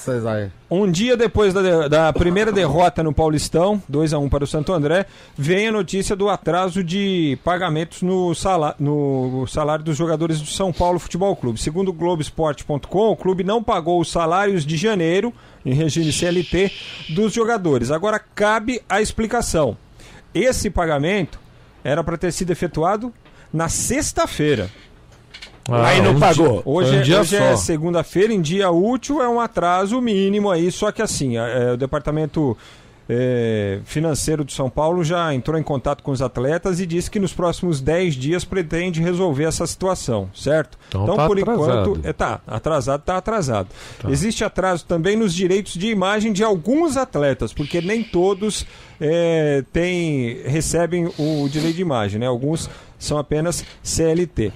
[0.70, 4.72] um dia depois da, da primeira derrota no Paulistão, 2 a 1 para o Santo
[4.72, 10.45] André, vem a notícia do atraso de pagamentos no, sala, no salário dos jogadores do
[10.45, 11.60] São Paulo Futebol Clube.
[11.60, 15.34] Segundo o Globoesporte.com, o clube não pagou os salários de janeiro,
[15.66, 16.72] em regime CLT,
[17.10, 17.89] dos jogadores.
[17.89, 19.76] Agora cabe a explicação.
[20.32, 21.39] Esse pagamento
[21.84, 23.12] era para ter sido efetuado
[23.52, 24.70] na sexta-feira.
[25.72, 26.48] Ah, Aí não um pagou.
[26.54, 30.72] dia- Hoje, um é- hoje é segunda-feira, em dia útil, é um atraso mínimo aí,
[30.72, 32.58] só que assim, é, o departamento
[33.12, 37.20] é, financeiro de São Paulo já entrou em contato com os atletas e disse que
[37.20, 40.78] nos próximos 10 dias pretende resolver essa situação, certo?
[40.90, 41.90] Então tá por atrasado.
[41.90, 43.70] enquanto, é, tá, atrasado, tá atrasado.
[44.08, 48.64] Existe atraso também nos direitos de imagem de alguns atletas, porque nem todos
[49.02, 52.28] é, têm, recebem o direito de imagem, né?
[52.28, 54.54] Alguns são apenas CLT.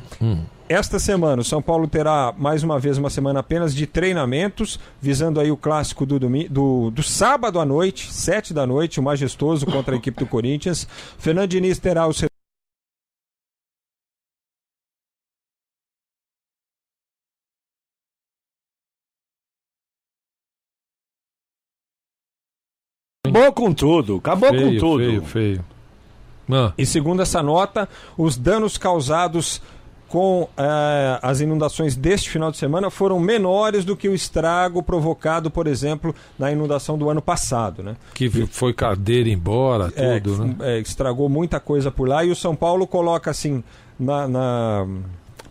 [0.74, 5.40] Esta semana, o São Paulo terá mais uma vez uma semana apenas de treinamentos, visando
[5.40, 9.68] aí o clássico do, domi- do, do sábado à noite, sete da noite, o majestoso
[9.68, 10.88] contra a equipe do Corinthians.
[11.20, 12.14] Fernando Diniz terá o
[23.26, 25.04] Acabou com tudo, acabou com Feio, tudo.
[25.04, 25.66] feio, feio.
[26.52, 29.62] Ah, E segundo essa nota, os danos causados
[30.14, 35.50] com eh, as inundações deste final de semana foram menores do que o estrago provocado,
[35.50, 37.96] por exemplo, na inundação do ano passado, né?
[38.14, 40.56] que foi cadeira embora, É, tudo, né?
[40.60, 43.64] é, estragou muita coisa por lá e o São Paulo coloca assim
[44.00, 44.88] na, na-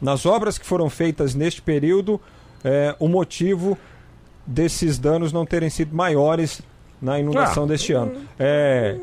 [0.01, 2.21] nas obras que foram feitas neste período
[2.63, 3.77] é, o motivo
[4.47, 6.63] desses danos não terem sido maiores
[7.01, 7.67] na inundação Ah.
[7.67, 8.13] deste ano.
[8.39, 8.97] É,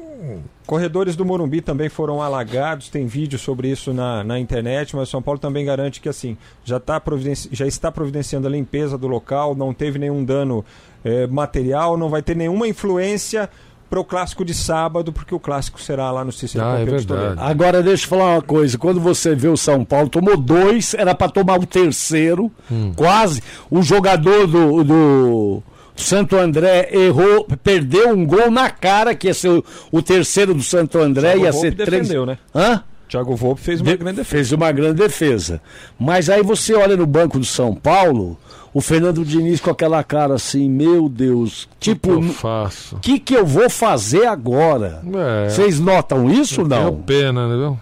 [0.65, 5.11] corredores do Morumbi também foram alagados, tem vídeo sobre isso na, na internet, mas o
[5.11, 9.07] São Paulo também garante que assim já, tá providenci- já está providenciando a limpeza do
[9.07, 10.63] local, não teve nenhum dano
[11.03, 13.49] é, material, não vai ter nenhuma influência
[13.89, 17.39] para o clássico de sábado, porque o clássico será lá no Cícero Ah, é verdade.
[17.39, 21.15] Agora deixa eu falar uma coisa, quando você vê o São Paulo, tomou dois, era
[21.15, 22.93] pra tomar o terceiro, Hum.
[22.95, 23.41] quase.
[23.67, 25.63] O jogador do, do
[26.01, 30.63] Santo André errou, perdeu um gol na cara, que ia ser o, o terceiro do
[30.63, 31.89] Santo André, Thiago ia Volpe ser três.
[32.03, 32.37] defendeu, né?
[32.55, 32.83] Hã?
[33.07, 34.29] Thiago Volpe fez uma De- grande defesa.
[34.35, 35.61] Fez uma grande defesa.
[35.99, 38.37] Mas aí você olha no banco do São Paulo,
[38.71, 42.97] o Fernando Diniz com aquela cara assim, meu Deus, O que tipo, eu o faço?
[43.01, 45.01] que, que eu vou fazer agora?
[45.45, 46.95] É, Vocês notam isso ou não?
[47.01, 47.55] pena, né?
[47.55, 47.79] viu?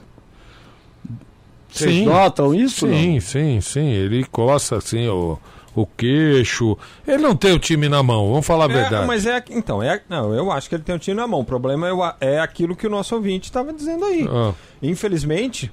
[1.70, 2.88] Vocês notam isso?
[2.88, 3.88] Sim, sim, sim.
[3.90, 5.38] Ele coça assim o,
[5.82, 6.78] o queixo.
[7.08, 9.08] Ele não tem o time na mão, vamos falar a É, verdade.
[9.08, 9.44] mas é.
[9.50, 11.40] Então, é, não, eu acho que ele tem o time na mão.
[11.42, 11.88] O problema
[12.22, 14.28] é, é aquilo que o nosso ouvinte estava dizendo aí.
[14.30, 15.72] Ah, Infelizmente,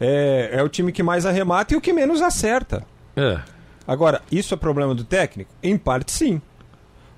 [0.00, 2.84] é, é o time que mais arremata e o que menos acerta.
[3.16, 3.38] é.
[3.88, 5.48] Agora, isso é problema do técnico?
[5.62, 6.42] Em parte, sim.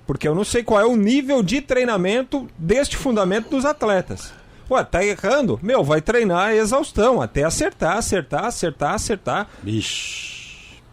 [0.05, 4.31] Porque eu não sei qual é o nível de treinamento deste fundamento dos atletas.
[4.69, 5.59] Ué, tá errando?
[5.63, 9.47] Meu, vai treinar a exaustão, até acertar, acertar, acertar, acertar.
[9.65, 10.38] Ixi.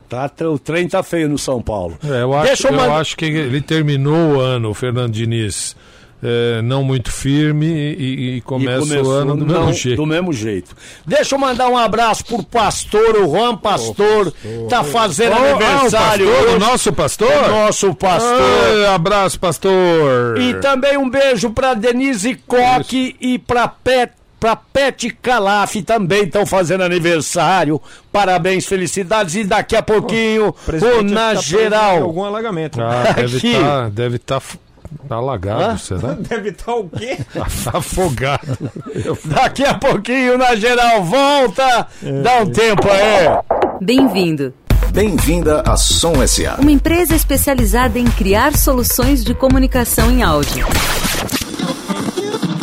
[0.09, 1.99] Tá, o trem tá feio no São Paulo.
[2.05, 5.75] É, eu acho, eu acho que ele terminou o ano, o Fernando Diniz,
[6.23, 9.97] é, não muito firme e, e começa o começou ano do não- mesmo jeito.
[9.97, 10.75] do mesmo jeito.
[11.07, 14.33] Deixa eu mandar um abraço pro pastor, o Juan Pastor,
[14.69, 17.33] tá fazendo Oh, aniversário ah, o pastor, o nosso pastor?
[17.33, 18.43] O nosso pastor.
[18.73, 20.41] Ai, abraço, pastor.
[20.41, 24.13] E também um beijo pra Denise Coque e pra Pet.
[24.39, 27.81] Pra Pet Calaf também estão fazendo aniversário.
[28.13, 29.35] Parabéns, felicidades.
[29.35, 32.03] E daqui a pouquinho, o presidente Na tá Geral.
[32.03, 32.79] Algum alagamento.
[32.81, 33.47] Ah, deve Aqui.
[33.53, 34.59] estar deve tá f-
[35.11, 35.77] alagado, Hã?
[35.79, 36.13] será?
[36.21, 37.19] Deve estar o quê?
[37.73, 38.57] Afogado.
[39.25, 41.87] Daqui a pouquinho, Na Geral, volta.
[42.23, 43.27] Dá um tempo aí.
[43.81, 44.53] Bem-vindo.
[44.93, 46.57] Bem-vinda à Som SA.
[46.61, 50.67] Uma empresa especializada em criar soluções de comunicação em áudio.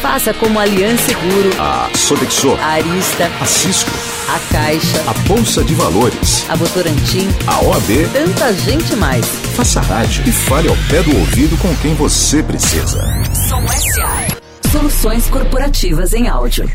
[0.00, 3.90] Faça como a Aliança Seguro, A Sodexo, a Arista, a Cisco,
[4.28, 9.26] a Caixa, a Bolsa de Valores, a Votorantim, a OAB, tanta gente mais.
[9.56, 13.02] faça rádio e fale ao pé do ouvido com quem você precisa.
[13.48, 14.38] Som SA.
[14.70, 16.70] Soluções corporativas em áudio.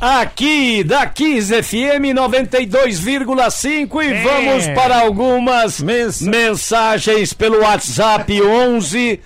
[0.00, 9.20] aqui da Kiss FM 92,5 e vamos para algumas mensagens pelo WhatsApp 11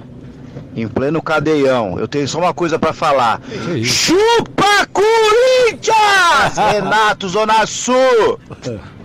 [0.75, 1.99] em pleno cadeião.
[1.99, 3.41] Eu tenho só uma coisa pra falar.
[3.83, 6.57] Chupa Corinthians!
[6.71, 8.39] Renato Zona Sul!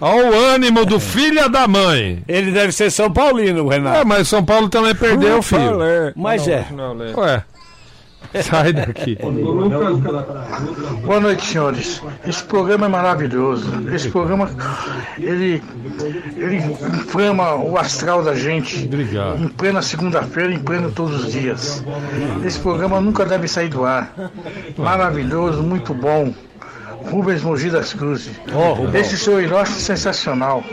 [0.01, 2.23] Olha o ânimo do filho da mãe.
[2.29, 3.99] Ele deve ser São Paulino, Renato.
[3.99, 5.79] É, mas São Paulo também perdeu, filho.
[6.15, 6.67] Mas é.
[7.17, 7.43] Ué.
[8.43, 9.19] Sai daqui.
[11.05, 12.03] Boa noite, senhores.
[12.27, 13.71] Esse programa é maravilhoso.
[13.93, 14.51] Esse programa,
[15.19, 15.63] ele,
[16.37, 18.85] ele inflama o astral da gente.
[18.85, 19.43] Obrigado.
[19.43, 21.85] Em plena segunda-feira, em pleno todos os dias.
[22.45, 24.13] Esse programa nunca deve sair do ar.
[24.77, 26.33] Maravilhoso, muito bom.
[27.11, 28.41] Rubens Mogi das Cruzes.
[28.53, 28.97] Oh.
[28.97, 30.65] Esse seu Iroche sensacional.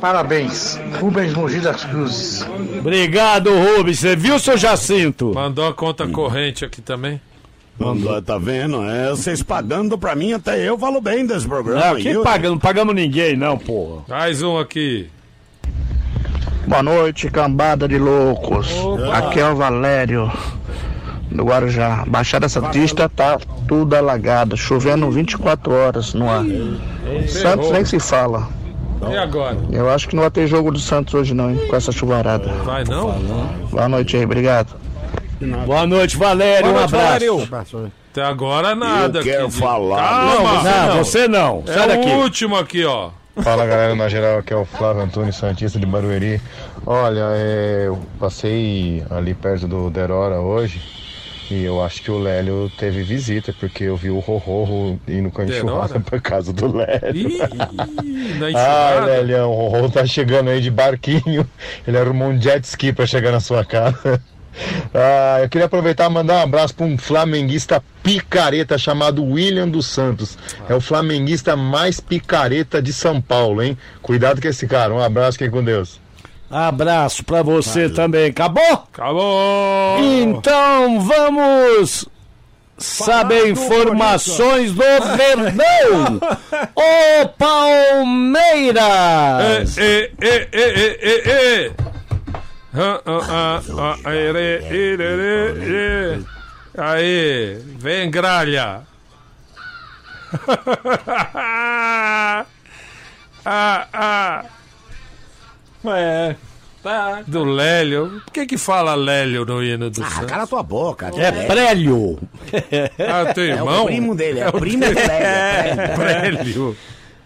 [0.00, 2.46] Parabéns, Rubens Mogi das Cruzes.
[2.78, 3.98] Obrigado, Rubens.
[3.98, 5.32] Você viu, seu Jacinto?
[5.34, 7.20] Mandou a conta corrente aqui também.
[7.78, 8.82] Mandou, tá vendo?
[8.84, 11.94] É, vocês pagando pra mim, até eu falo bem desse programa.
[11.94, 12.48] Não, quem paga?
[12.48, 14.02] Não pagamos ninguém, não, porra.
[14.08, 15.10] Mais um aqui.
[16.66, 18.68] Boa noite, cambada de loucos.
[19.12, 20.30] Aqui é o Valério
[21.30, 22.04] do Guarujá.
[22.06, 23.38] Baixada Santista tá
[23.68, 26.44] tudo alagada, chovendo 24 horas no ar.
[27.28, 28.48] Santos nem se fala.
[29.10, 29.56] E agora?
[29.70, 32.48] Eu acho que não vai ter jogo do Santos hoje não, hein, com essa chuvarada.
[32.64, 33.12] Vai não?
[33.70, 34.74] Boa noite aí, obrigado.
[35.66, 36.70] Boa noite, Valério.
[36.72, 37.76] Boa um noite, abraço.
[37.76, 37.92] Valério.
[38.10, 39.18] Até agora nada.
[39.18, 40.08] Eu quero aqui falar.
[40.08, 40.62] Calma.
[40.62, 41.62] Não, você não.
[41.66, 42.08] É Sai daqui.
[42.08, 43.10] o último aqui, ó.
[43.42, 46.40] Fala galera, na geral, aqui é o Flávio Antônio Santista de Barueri.
[46.86, 50.80] Olha, é, eu passei ali perto do Derora hoje
[51.50, 55.42] e eu acho que o Lélio teve visita, porque eu vi o Rorro indo com
[55.42, 57.28] a enxurrada pra casa do Lélio.
[57.28, 57.38] Ih,
[58.54, 59.04] Ah.
[59.06, 61.48] Lélião, o Rorro tá chegando aí de barquinho.
[61.86, 64.20] Ele arrumou um jet ski pra chegar na sua casa.
[64.94, 69.84] Ah, eu queria aproveitar e mandar um abraço para um flamenguista picareta chamado William dos
[69.84, 70.38] Santos.
[70.66, 73.76] É o flamenguista mais picareta de São Paulo, hein?
[74.00, 74.94] Cuidado com esse cara.
[74.94, 76.00] Um abraço, fiquem com Deus.
[76.50, 78.30] Abraço pra você também.
[78.30, 78.84] Acabou?
[78.92, 79.98] Acabou!
[80.00, 82.06] Então vamos
[82.78, 86.20] saber informações do Verdão.
[86.76, 88.84] o Palmeiras.
[92.78, 96.26] Ah, ah, ah, ah, ere, ere, ere, ere.
[96.76, 98.82] Aí, vem gralha.
[103.46, 104.44] ah, ah.
[105.94, 106.36] É,
[106.82, 107.22] tá.
[107.26, 108.20] Do Lélio.
[108.24, 110.26] Por que que fala Lélio no hino do Ah, Santos?
[110.30, 111.10] cala tua boca.
[111.16, 112.18] É prélio.
[112.98, 113.82] Ah, teu É irmão?
[113.84, 116.76] o primo dele, é o primo do Lélio, é Prélio.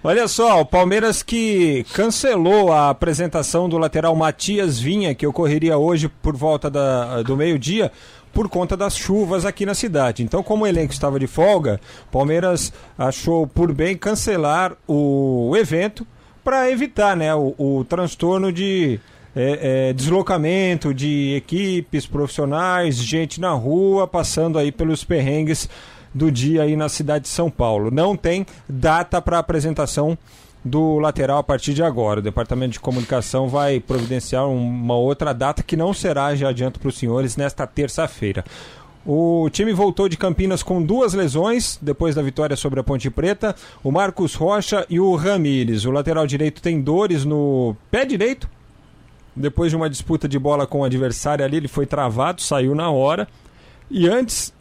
[0.02, 6.08] Olha só, o Palmeiras que cancelou a apresentação do lateral Matias Vinha, que ocorreria hoje
[6.08, 7.92] por volta da- do meio-dia,
[8.32, 10.22] por conta das chuvas aqui na cidade.
[10.22, 16.06] Então, como o elenco estava de folga, o Palmeiras achou por bem cancelar o evento
[16.50, 18.98] para evitar né, o, o transtorno de
[19.36, 25.70] é, é, deslocamento de equipes profissionais, gente na rua, passando aí pelos perrengues
[26.12, 27.88] do dia aí na cidade de São Paulo.
[27.92, 30.18] Não tem data para apresentação
[30.64, 32.18] do lateral a partir de agora.
[32.18, 36.88] O Departamento de Comunicação vai providenciar uma outra data que não será, já adianto para
[36.88, 38.44] os senhores, nesta terça-feira.
[39.04, 43.56] O time voltou de Campinas com duas lesões depois da vitória sobre a Ponte Preta:
[43.82, 45.86] o Marcos Rocha e o Ramires.
[45.86, 48.48] O lateral direito tem dores no pé direito.
[49.34, 52.90] Depois de uma disputa de bola com o adversário ali, ele foi travado, saiu na
[52.90, 53.26] hora.
[53.90, 54.52] E antes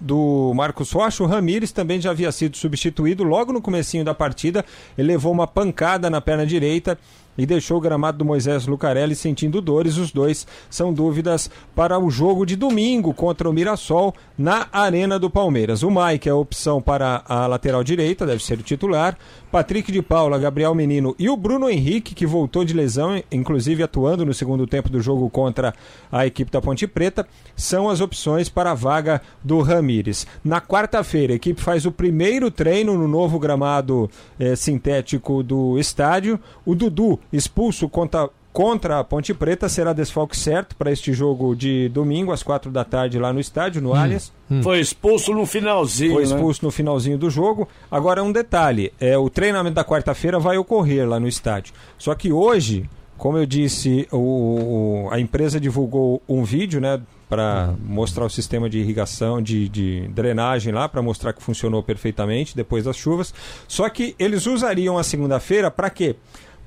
[0.00, 4.64] do Marcos Rocha, o Ramires também já havia sido substituído logo no comecinho da partida.
[4.96, 6.98] Ele levou uma pancada na perna direita
[7.36, 9.96] e deixou o gramado do Moisés Lucarelli sentindo dores.
[9.96, 15.30] Os dois são dúvidas para o jogo de domingo contra o Mirassol na Arena do
[15.30, 15.82] Palmeiras.
[15.82, 19.16] O Mike é a opção para a lateral direita, deve ser o titular.
[19.56, 24.26] Patrick de Paula, Gabriel Menino e o Bruno Henrique, que voltou de lesão, inclusive atuando
[24.26, 25.72] no segundo tempo do jogo contra
[26.12, 27.26] a equipe da Ponte Preta,
[27.56, 30.26] são as opções para a vaga do Ramires.
[30.44, 36.38] Na quarta-feira, a equipe faz o primeiro treino no novo gramado eh, sintético do estádio.
[36.66, 41.90] O Dudu, expulso contra contra a Ponte Preta será desfalque certo para este jogo de
[41.90, 44.32] domingo às quatro da tarde lá no estádio, no Allianz.
[44.62, 46.14] Foi expulso no finalzinho.
[46.14, 46.34] Foi né?
[46.34, 47.68] expulso no finalzinho do jogo.
[47.90, 51.74] Agora um detalhe, é o treinamento da quarta-feira vai ocorrer lá no estádio.
[51.98, 52.88] Só que hoje,
[53.18, 56.98] como eu disse, o, o- a empresa divulgou um vídeo, né,
[57.28, 62.56] para mostrar o sistema de irrigação, de, de drenagem lá, para mostrar que funcionou perfeitamente
[62.56, 63.34] depois das chuvas.
[63.68, 66.16] Só que eles usariam a segunda-feira para quê?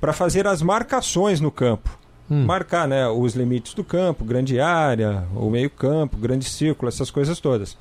[0.00, 1.98] Para fazer as marcações no campo.
[2.46, 7.76] Marcar né, os limites do campo, grande área, o meio-campo, grande círculo, essas coisas todas.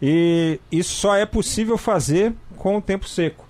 [0.00, 3.44] E isso só é possível fazer com o tempo seco.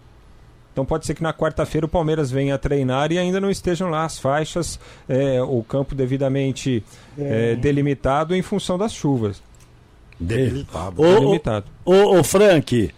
[0.73, 4.05] Então pode ser que na quarta-feira o Palmeiras venha treinar e ainda não estejam lá
[4.05, 4.79] as faixas,
[5.09, 6.83] é, o campo devidamente
[7.17, 9.41] é, delimitado em função das chuvas.
[10.19, 11.03] Delimitado.
[11.03, 11.67] Ô, Delimitado.
[11.85, 12.91] ô, ô, ô, Frank,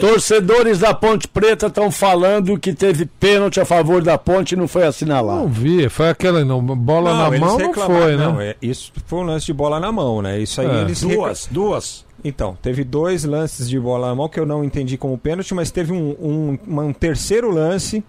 [0.00, 4.66] torcedores da Ponte Preta estão falando que teve pênalti a favor da Ponte e não
[4.68, 5.40] foi assinalado.
[5.40, 8.26] Não vi, foi aquela não, bola na eles mão não foi, né?
[8.26, 10.38] não, é, isso foi um lance de bola na mão, né?
[10.40, 10.80] Isso aí É.
[10.82, 12.06] eles Duas, duas.
[12.24, 15.70] Então, teve dois lances de bola na mão que eu não entendi como pênalti, mas
[15.70, 18.02] teve um, um- um terceiro lance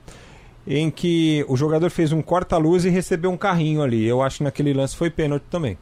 [0.65, 4.05] em que o jogador fez um corta-luz e recebeu um carrinho ali.
[4.05, 5.77] Eu acho que naquele lance foi pênalti também.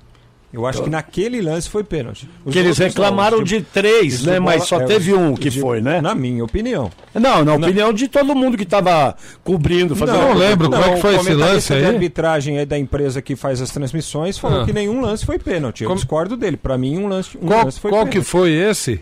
[0.53, 2.29] Eu acho que naquele lance foi pênalti.
[2.45, 4.39] Os Que eles não, reclamaram os de três, né?
[4.39, 5.99] bola- Mas só é, teve um que de- foi, né?
[5.99, 6.89] Na minha opinião.
[7.13, 10.17] Não, na Na- opinião de todo mundo que estava cobrindo, fazendo.
[10.17, 11.85] Não lembro como é que foi esse lance aí?
[11.85, 14.65] arbitragem aí da empresa que faz as transmissões falou Ah.
[14.65, 15.81] que nenhum lance foi pênalti.
[15.83, 16.55] Eu Como- discordo dele.
[16.55, 18.29] Pra mim, um lance, um Qual, lance foi qual que pênalti.
[18.29, 19.01] foi esse?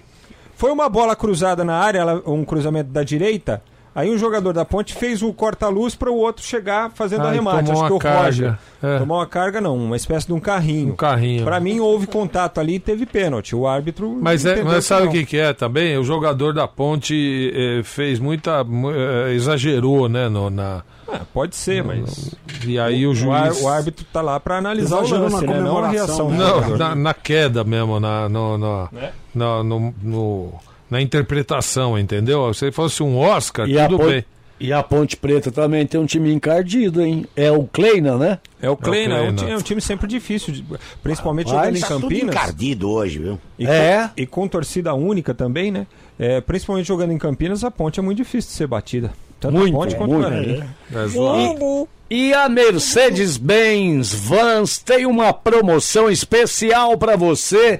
[0.55, 3.61] Foi uma bola cruzada na área, ela- um cruzamento da direita.
[3.95, 7.31] Aí um jogador da ponte fez o corta-luz para o outro chegar fazendo Ah, a
[7.31, 7.65] remate.
[7.67, 8.23] tomou Acho que uma o carga.
[8.25, 8.57] Roger.
[8.81, 8.97] É.
[8.99, 10.93] Tomou uma carga, não, uma espécie de um carrinho.
[10.93, 11.43] Um carrinho.
[11.43, 13.55] Para mim, houve contato ali e teve pênalti.
[13.55, 14.17] O árbitro.
[14.19, 15.95] Mas, é, mas sabe o que, que é também?
[15.97, 18.63] O jogador da ponte eh, fez muita.
[18.63, 20.27] mu- eh, exagerou, né?
[20.27, 22.33] No, na, Ah, pode ser, mas.
[22.65, 23.61] e aí o, O, juiz.
[23.61, 25.13] o árbitro tá lá para analisar o lance,
[25.45, 25.59] na né?
[25.59, 26.37] Não a comemoração, reação né?
[26.37, 29.11] Não, na, na queda mesmo, na, no, no- Né?
[29.35, 30.53] na, no- no-
[30.93, 32.53] na interpretação, entendeu?
[32.53, 34.23] Se fosse um Oscar, E a, tudo bem.
[34.59, 37.25] e a Ponte Preta também tem um time encardido, hein?
[37.35, 38.39] É o Kleina, né?
[38.61, 40.53] É o Kleina, é, um é um time sempre difícil,
[41.01, 42.35] principalmente jogando em Tá tudo Campinas.
[42.35, 43.39] encardido hoje, viu?
[43.59, 44.07] E, É.
[44.15, 45.85] com, e com torcida única também, né?
[46.19, 49.11] É, principalmente jogando em Campinas, a ponte é muito difícil de ser batida.
[49.39, 50.27] Tanto Muito, a ponte quanto muito.
[50.27, 50.63] o Guarani.
[50.93, 51.89] É zoado.
[52.09, 57.79] E a Mercedes-Benz Vans tem uma promoção especial para você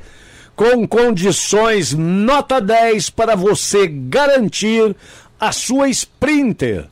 [0.56, 4.96] com condições nota 10 para você garantir
[5.40, 6.86] a sua Sprinter.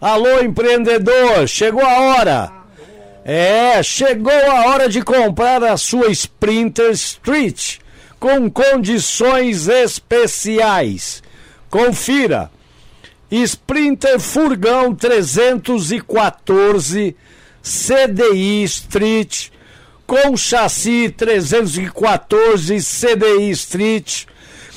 [0.00, 2.50] Alô empreendedor, chegou a hora.
[3.24, 7.78] É, chegou a hora de comprar a sua Sprinter Street
[8.20, 11.22] com condições especiais.
[11.70, 12.50] Confira.
[13.30, 17.16] Sprinter Furgão 314
[17.62, 19.48] CDI Street
[20.06, 24.26] com chassi 314 CDI Street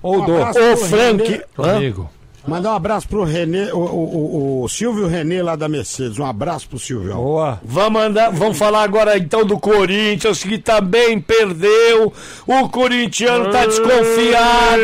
[0.02, 0.32] Ou Um do.
[0.34, 1.42] o Frank.
[1.58, 2.10] Amigo.
[2.46, 6.18] Mandar um abraço pro René, o, o, o- Silvio René lá da Mercedes.
[6.18, 7.14] Um abraço pro Silvio.
[7.14, 7.60] Boa.
[7.64, 12.12] Vamos, andar, vamos falar agora então do Corinthians, que também perdeu.
[12.46, 14.82] O corintiano tá desconfiado.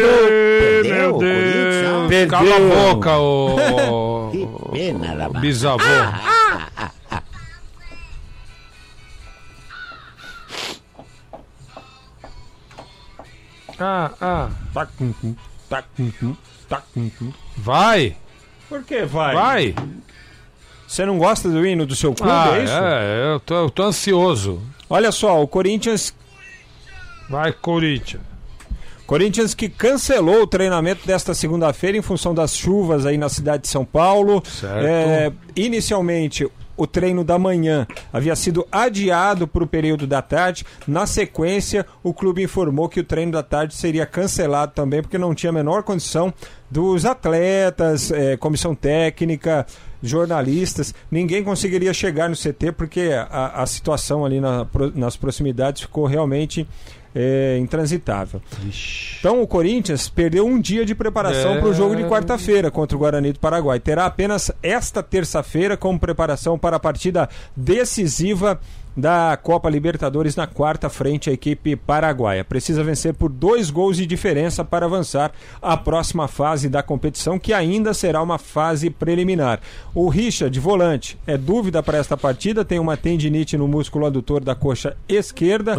[0.60, 2.08] Perdeu o Corinthians?
[2.08, 2.28] Perdeu.
[2.28, 4.28] Cala a boca, ô.
[4.30, 5.40] Que pena, rapaz.
[5.40, 5.82] bisavô.
[13.78, 14.50] Ah, ah.
[14.74, 15.34] Tac, tum, tum,
[15.68, 16.36] tac, tum, tum.
[17.56, 18.16] Vai,
[18.68, 19.34] Por que vai?
[19.34, 19.74] vai.
[20.86, 22.72] Você não gosta do hino do seu clube, Ah, é isso?
[22.72, 24.60] é, eu tô, eu tô ansioso.
[24.88, 26.14] Olha só, o Corinthians
[27.28, 28.22] Vai, Corinthians.
[29.06, 33.68] Corinthians que cancelou o treinamento desta segunda-feira em função das chuvas aí na cidade de
[33.68, 34.42] São Paulo.
[34.46, 34.84] Certo.
[34.86, 36.46] É, inicialmente,
[36.78, 40.64] o treino da manhã havia sido adiado para o período da tarde.
[40.86, 45.34] Na sequência, o clube informou que o treino da tarde seria cancelado também, porque não
[45.34, 46.32] tinha a menor condição
[46.70, 49.66] dos atletas, eh, comissão técnica,
[50.02, 56.06] jornalistas, ninguém conseguiria chegar no CT porque a, a situação ali na nas proximidades ficou
[56.06, 56.66] realmente
[57.20, 58.40] eh, intransitável.
[59.18, 61.58] Então o Corinthians perdeu um dia de preparação É.
[61.58, 63.80] para o jogo de quarta-feira contra o Guarani do Paraguai.
[63.80, 68.60] Terá apenas esta terça-feira como preparação para a partida decisiva
[68.98, 72.44] da Copa Libertadores na quarta frente à equipe paraguaia.
[72.44, 75.30] Precisa vencer por dois gols de diferença para avançar
[75.62, 79.60] à próxima fase da competição, que ainda será uma fase preliminar.
[79.94, 84.56] O Richard, volante, é dúvida para esta partida, tem uma tendinite no músculo adutor da
[84.56, 85.76] coxa esquerda.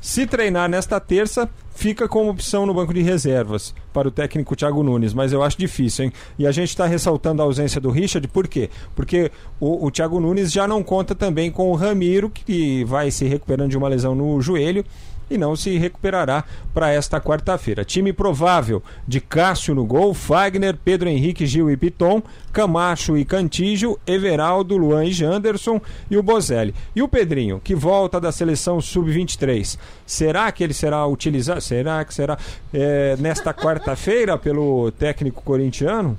[0.00, 4.82] Se treinar nesta terça, fica como opção no banco de reservas para o técnico Thiago
[4.82, 6.12] Nunes, mas eu acho difícil, hein?
[6.38, 8.70] E a gente está ressaltando a ausência do Richard, por quê?
[8.94, 13.24] Porque o, o Thiago Nunes já não conta também com o Ramiro, que vai se
[13.24, 14.84] recuperando de uma lesão no joelho
[15.30, 17.84] e não se recuperará para esta quarta-feira.
[17.84, 22.22] Time provável de Cássio no gol, Fagner, Pedro Henrique, Gil e Piton,
[22.52, 26.74] Camacho e Cantígio, Everaldo, Luan e Janderson e o Bozelli.
[26.94, 29.78] E o Pedrinho, que volta da seleção sub-23.
[30.04, 31.60] Será que ele será utilizado?
[31.60, 32.36] Será que será
[32.74, 36.18] é, nesta quarta-feira pelo técnico corintiano?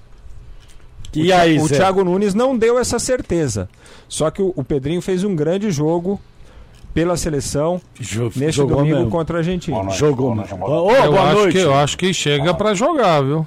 [1.13, 1.75] E o, aí, o Zé?
[1.75, 3.67] Thiago Nunes não deu essa certeza.
[4.07, 6.19] Só que o, o Pedrinho fez um grande jogo
[6.93, 7.81] pela seleção
[8.35, 9.11] neste jogou domingo mesmo.
[9.11, 9.89] contra a Argentina.
[9.91, 10.35] Jogou.
[10.35, 11.51] Ô, eu, boa acho noite.
[11.53, 13.45] que, eu acho que chega pra jogar, viu?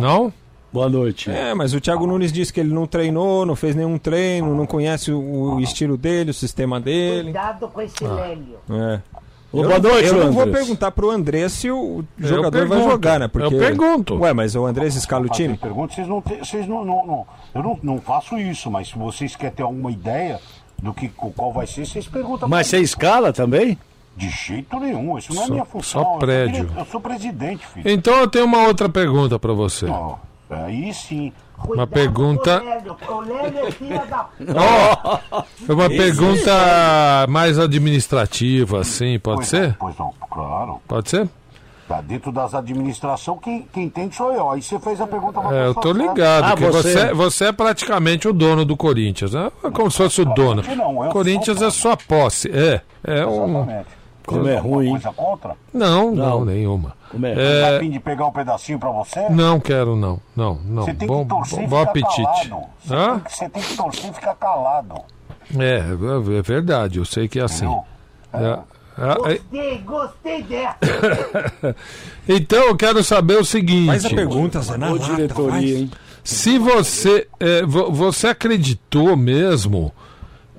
[0.00, 0.32] Não?
[0.70, 1.30] Boa noite.
[1.30, 4.66] É, mas o Thiago Nunes disse que ele não treinou, não fez nenhum treino, não
[4.66, 5.18] conhece o,
[5.54, 7.24] o estilo dele, o sistema dele.
[7.32, 8.58] Cuidado com esse Lélio.
[8.70, 9.00] É.
[9.50, 12.76] Ô, eu boa noite, eu não vou perguntar pro André se o Eu jogador vai
[12.76, 12.90] pergunto.
[12.92, 13.28] jogar, né?
[13.28, 13.54] Porque...
[13.54, 14.14] Eu pergunto.
[14.18, 15.56] Ué, mas o Andrés escala o time?
[15.56, 19.34] Pergunta, vocês não, vocês não, não, não- eu não, não faço isso, mas se vocês
[19.34, 20.38] querem ter alguma ideia
[20.82, 22.48] do que qual vai ser, vocês perguntam.
[22.48, 23.78] Mas você escala também?
[24.16, 26.02] De jeito nenhum, isso não é Só- minha função.
[26.02, 26.70] só eu sou prédio.
[26.76, 27.88] Eu sou presidente, filho.
[27.88, 29.86] Então eu tenho uma outra pergunta pra você.
[30.50, 31.32] Aí sim.
[31.68, 32.62] Uma pergunta.
[33.08, 33.68] O Lélio é.
[35.68, 39.68] É uma Esse- pergunta mais administrativa, assim, pode Pois ser?
[39.68, 40.80] não, Pois não, claro.
[40.86, 41.28] Pode ser?
[41.88, 44.50] Tá dentro das administrações, quem, quem entende sou eu.
[44.50, 47.14] Aí você fez a pergunta pra É, eu tô ligado, que você...
[47.14, 49.50] Você, é praticamente o dono do Corinthians, né?
[49.64, 50.62] É como se fosse o dono.
[50.76, 52.82] não, eu Corinthians é sua posse, é.
[53.02, 53.62] É um.
[53.62, 53.98] Exatamente.
[54.26, 54.90] Como é ruim.
[54.90, 55.56] Coisa contra?
[55.72, 56.44] Não, não, Não.
[56.44, 56.94] nenhuma.
[57.10, 57.34] Como é?
[57.34, 59.26] Tá a É, fim de pegar um pedacinho pra você?
[59.30, 60.20] não quero, não.
[60.36, 60.82] Não, não.
[60.82, 62.22] Você tem Bom, que torcer bom, e bom ficar apetite.
[62.22, 62.66] calado.
[62.84, 63.08] Você, Hã?
[63.14, 64.94] tem que, você tem que torcer e ficar calado.
[65.58, 65.78] É,
[66.38, 67.66] é verdade, eu sei que é assim.
[68.34, 68.58] É, é, é,
[68.98, 71.74] Gostei, gostei dessa.
[72.28, 73.86] Então eu quero saber o seguinte.
[73.86, 74.76] Faz a pergunta, Zé.
[74.76, 75.90] na diretoria, hein?
[76.24, 77.26] Se você.
[77.40, 79.92] é, vo- você acreditou mesmo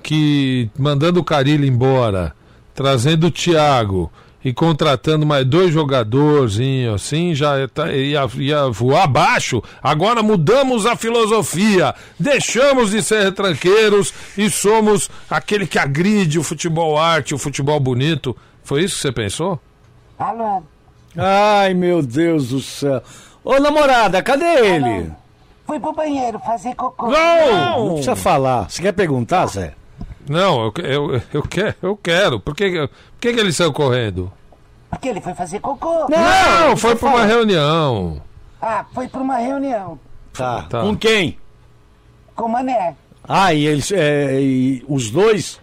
[0.02, 2.34] que mandando o Carilho embora,
[2.74, 4.10] trazendo o Thiago
[4.44, 9.62] e contratando mais dois jogadorzinhos assim, já tá- ia, ia voar abaixo?
[9.82, 16.98] Agora mudamos a filosofia, deixamos de ser retranqueiros e somos aquele que agride o futebol
[16.98, 18.36] arte, o futebol bonito.
[18.64, 19.60] Foi isso que você pensou?
[20.18, 20.62] Alô?
[21.16, 23.02] Ai, meu Deus do céu.
[23.42, 25.10] Ô, namorada, cadê ele?
[25.66, 27.08] Fui pro banheiro fazer cocô.
[27.10, 27.78] Não!
[27.84, 28.68] Não precisa falar.
[28.70, 29.74] Você quer perguntar, Zé?
[30.30, 32.38] Não, eu, eu, eu, quero, eu quero.
[32.38, 32.88] Por que, por
[33.20, 34.32] que, que ele saiu correndo?
[34.88, 36.06] Porque ele foi fazer cocô.
[36.08, 38.22] Não, foi você para uma reunião.
[38.62, 39.98] Ah, foi pra uma reunião.
[40.32, 40.62] Tá.
[40.70, 40.82] Tá.
[40.82, 41.36] Com quem?
[42.36, 42.94] Com o Mané.
[43.28, 43.90] Ah, e eles.
[43.90, 45.60] é, e os dois?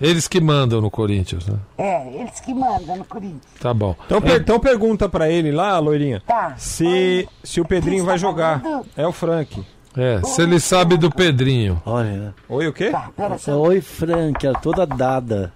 [0.00, 1.58] Eles que mandam no Corinthians, né?
[1.76, 3.42] É, eles que mandam no Corinthians.
[3.60, 3.94] Tá bom.
[4.06, 6.54] Então, per- então pergunta pra ele lá, loirinha, Tá.
[6.56, 8.62] se, se o Pedrinho vai jogar.
[8.96, 9.62] É o Frank.
[9.96, 11.82] É, se ele sabe do Pedrinho.
[11.84, 12.34] Olha.
[12.48, 12.90] Oi, o quê?
[12.90, 13.58] Tá, pera só.
[13.58, 15.52] Oi, Frank, ela toda dada.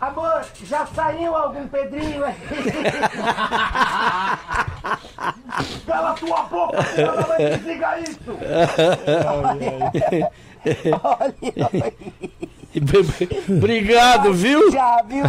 [0.00, 2.34] Amor, já saiu algum Pedrinho aí?
[5.86, 8.20] Cala tua boca, senhora, vai desligar isso!
[11.02, 11.32] Olha,
[13.48, 14.70] Obrigado, viu?
[14.72, 15.22] Já, viu?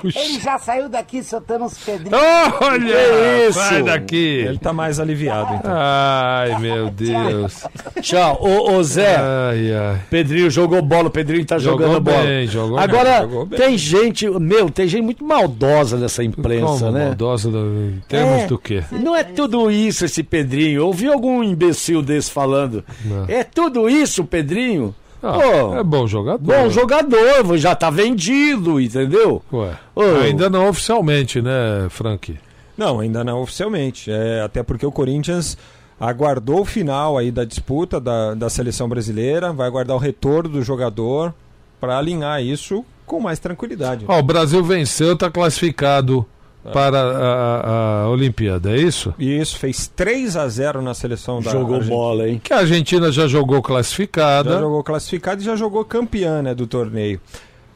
[0.00, 2.18] Porque ele já saiu daqui soltando uns pedrinhos.
[2.60, 2.94] Olha!
[2.94, 3.58] Que isso?
[3.58, 4.44] Sai daqui!
[4.46, 5.70] Ele tá mais aliviado, então.
[5.74, 7.64] Ai, meu Deus.
[8.00, 8.38] Tchau.
[8.40, 10.00] Ô, ô Zé, Ai, ai.
[10.10, 12.22] Pedrinho jogou bola, o Pedrinho tá Jogou jogando bola.
[12.22, 13.58] bem, jogou Agora, bem, jogou bem.
[13.58, 17.06] tem gente, meu, tem gente muito maldosa nessa imprensa, Como né?
[17.06, 17.58] maldosa do-
[17.96, 18.46] em termos É.
[18.46, 18.82] do quê?
[18.92, 20.84] Não é tudo isso esse Pedrinho.
[20.86, 22.84] Ouvi algum imbecil desse falando.
[23.04, 23.24] Não.
[23.28, 24.94] É tudo isso, Pedrinho?
[25.28, 26.38] Ah, Pô, é bom jogador.
[26.44, 29.42] bom jogador, já tá vendido, entendeu?
[29.52, 30.02] Ué, Ô.
[30.22, 32.38] ainda não oficialmente, né, Frank?
[32.76, 34.10] Não, ainda não oficialmente.
[34.10, 35.56] É, até porque o Corinthians
[35.98, 40.62] aguardou o final aí da disputa da, da seleção brasileira, vai aguardar o retorno do
[40.62, 41.34] jogador
[41.80, 44.04] para alinhar isso com mais tranquilidade.
[44.06, 46.26] Ó, o Brasil venceu, está classificado
[46.72, 49.14] para a, a Olimpíada, é isso?
[49.18, 51.96] Isso, fez 3 a 0 na seleção da Jogou Argentina.
[51.96, 52.40] bola, hein?
[52.42, 54.54] Que a Argentina já jogou classificada.
[54.54, 57.20] Já jogou classificado e já jogou campeã né, do torneio.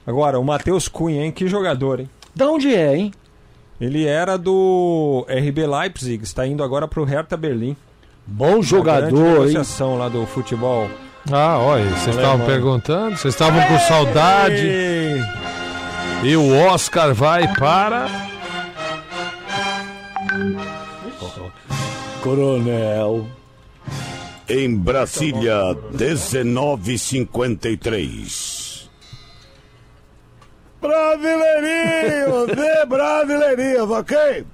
[0.06, 1.32] Agora, o Matheus Cunha, hein?
[1.32, 2.10] Que jogador, hein?
[2.34, 3.12] Da onde é, hein?
[3.80, 7.76] Ele era do RB Leipzig, está indo agora para o Hertha Berlim.
[8.26, 9.32] Bom Uma jogador, grande hein?
[9.32, 10.88] negociação lá do futebol.
[11.30, 14.68] Ah, olha, vocês estavam perguntando, vocês estavam com saudade.
[16.22, 18.29] E o Oscar vai para.
[22.22, 23.26] Coronel.
[24.48, 28.90] Em Brasília, 1953.
[30.80, 34.44] Brasileirinhos, de brasileirinhos, ok?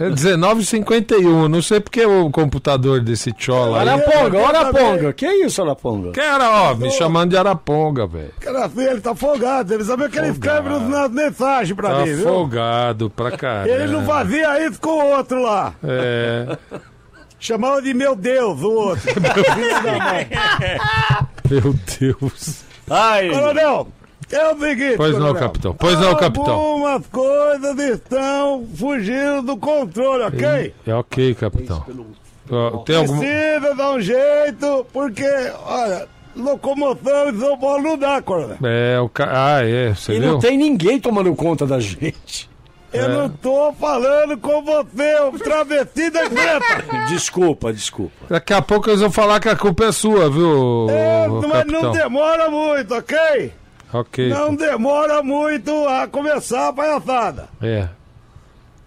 [0.00, 3.88] É 1951, não sei porque o computador desse chola aí.
[3.88, 5.12] Araponga, Araponga.
[5.12, 6.12] Que isso, Araponga?
[6.12, 8.32] Que era, ó, me chamando de Araponga, velho.
[8.40, 11.98] Cara, assim, ele tá folgado, ele sabe o que ele escreve nas mensagens pra Tá
[12.06, 12.24] mim, viu?
[12.24, 13.68] folgado pra caramba.
[13.68, 15.74] Ele não fazia isso com o outro lá.
[15.84, 16.56] É.
[17.42, 19.10] Chamava de meu Deus o outro.
[21.50, 22.62] Meu Deus.
[22.88, 23.28] Ai.
[23.30, 23.88] Coronel,
[24.30, 24.96] é o seguinte.
[24.96, 25.42] Pois não, coronel.
[25.42, 25.74] capitão.
[25.74, 26.54] Pois não, capitão.
[26.54, 30.72] Algumas coisas estão fugindo do controle, ok?
[30.86, 31.84] É ok, capitão.
[32.86, 33.18] Tem algum.
[33.18, 35.26] Precisa dar um jeito, porque,
[35.66, 38.56] olha, locomoção em São Paulo não dá, coronel.
[38.62, 39.56] É, o ca...
[39.56, 40.32] Ah, é, você E viu?
[40.32, 42.48] não tem ninguém tomando conta da gente.
[42.92, 43.08] Eu É.
[43.08, 46.84] não tô falando com você, o travesti da Greta.
[47.08, 48.12] Desculpa, desculpa.
[48.28, 51.50] Daqui a pouco eles vão falar que a culpa é sua, viu, É, mas não
[51.50, 51.92] capitão?
[51.92, 53.52] demora muito, ok?
[53.94, 54.28] Ok.
[54.28, 57.48] Não demora muito a começar a palhaçada.
[57.62, 57.88] É,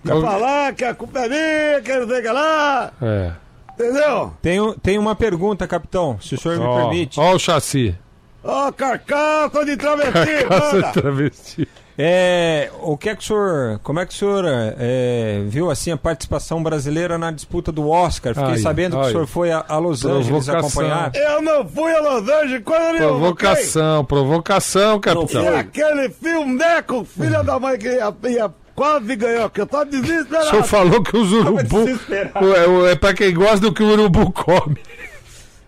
[0.05, 3.31] Quer falar que a culpa é minha, que não sei o que lá, é.
[3.73, 4.33] entendeu?
[4.41, 7.19] Tem, tem uma pergunta, capitão, se o senhor me Ó, permite.
[7.19, 7.95] ó o chassi.
[8.43, 10.91] Ó, carcaça de travesti, Caça manda.
[10.91, 11.67] travesti.
[11.97, 15.91] É, o que é que o senhor, como é que o senhor é, viu assim
[15.91, 18.33] a participação brasileira na disputa do Oscar?
[18.35, 20.59] Fiquei Ai, sabendo que o senhor foi a, a Los Angeles Provocação.
[20.59, 21.11] acompanhar.
[21.15, 23.07] Eu não fui a Los Angeles coisa nenhuma, ok?
[23.19, 25.57] Provocação, provocação, E capitão.
[25.57, 30.49] aquele filmeco, filha da mãe, que ia, ia quase ganhou, que eu O desesperado.
[30.49, 31.85] senhor falou que os urubu.
[32.11, 34.77] É, é pra quem gosta do que o urubu come.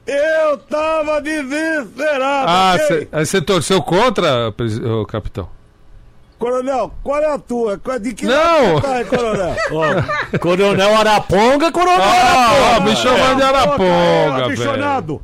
[0.06, 2.76] Eu tava desesperado, Ah,
[3.14, 4.54] aí você torceu contra,
[5.08, 5.56] capitão?
[6.38, 7.78] Coronel, qual é a tua?
[7.80, 8.80] Qual- De que Não!
[8.80, 9.56] tá coronel?
[9.72, 12.90] Ó, coronel Araponga, Coronel Ah, Araponga.
[12.90, 14.46] me chamando de Araponga, velho.
[14.46, 15.22] Abichonado.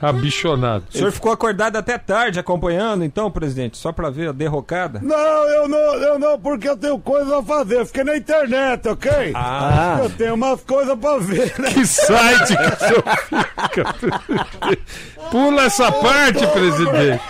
[0.00, 0.84] Abichonado.
[0.92, 4.98] O senhor ficou acordado até tarde acompanhando, então, presidente, só pra ver a derrocada?
[5.02, 7.76] Não, eu não, eu não, porque eu tenho coisa a fazer.
[7.80, 9.32] Eu fiquei na internet, ok?
[9.36, 9.98] Ah.
[10.02, 11.70] Eu tenho umas coisas pra ver, né?
[11.72, 13.94] Que site que o senhor fica?
[15.30, 17.20] Pula essa parte, presidente.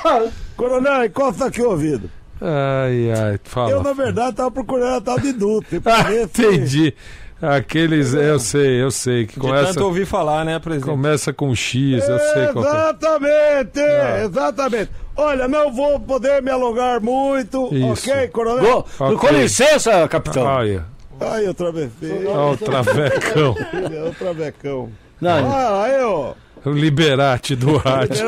[0.59, 2.11] Coronel, encosta aqui o ouvido.
[2.41, 3.71] Ai, ai, fala.
[3.71, 5.81] Eu, na verdade, tava procurando a tal de Dutra.
[5.87, 6.93] Ah, entendi.
[7.41, 10.91] Aqueles, eu sei, eu sei, que De começa, tanto ouvir falar, né, presidente?
[10.91, 12.69] começa com X, eu sei qual é.
[12.69, 14.25] Exatamente, Ah.
[14.25, 14.91] exatamente.
[15.17, 18.11] Olha, não vou poder me alongar muito, Isso.
[18.11, 18.65] ok, coronel?
[18.83, 19.17] Go- Ok.
[19.19, 20.43] Com licença, capitão.
[20.45, 20.85] Olha,
[21.21, 22.13] Aí, o travesti.
[22.27, 23.55] olha o travecão.
[23.95, 24.91] É o travecão.
[25.21, 26.33] Não, Olha aí, ó.
[26.65, 28.25] O Liberate do rádio.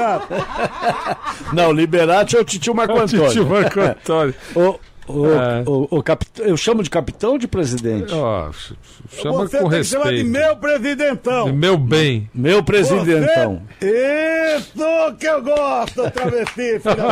[1.53, 3.47] Não Liberati é o Titio Marco Titio Antônio.
[3.49, 4.35] Marco Antônio.
[4.55, 4.79] O,
[5.13, 5.63] o, É.
[5.67, 8.15] o, o capitão, eu chamo de capitão ou de presidente?
[8.15, 8.75] Ó, ch-
[9.21, 10.31] chama você com tem que chamar de respeito.
[10.39, 11.45] meu presidentão.
[11.47, 12.31] De meu bem.
[12.35, 13.63] Meu presidentão.
[13.81, 17.05] Você- Isso que eu gosto, travesti, filha da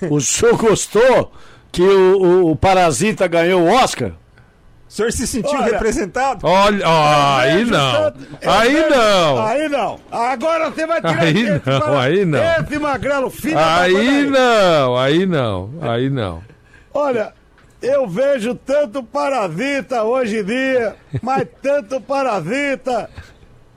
[0.00, 0.08] mãe.
[0.10, 1.32] O senhor gostou
[1.70, 4.12] que o, o- o Parasita ganhou o Oscar?
[4.88, 5.72] O senhor se sentiu Olha.
[5.72, 6.46] representado?
[6.46, 8.12] Olha, ó, aí não.
[8.46, 9.46] Aí não.
[9.46, 10.00] Aí não.
[10.10, 12.38] Agora você vai tirar Aí esse não, para- aí não.
[12.62, 16.42] Esse magrelo, filho Aí não, aí não, aí não.
[16.94, 17.34] Olha,
[17.82, 23.10] eu vejo tanto parasita hoje em dia, mas tanto parasita.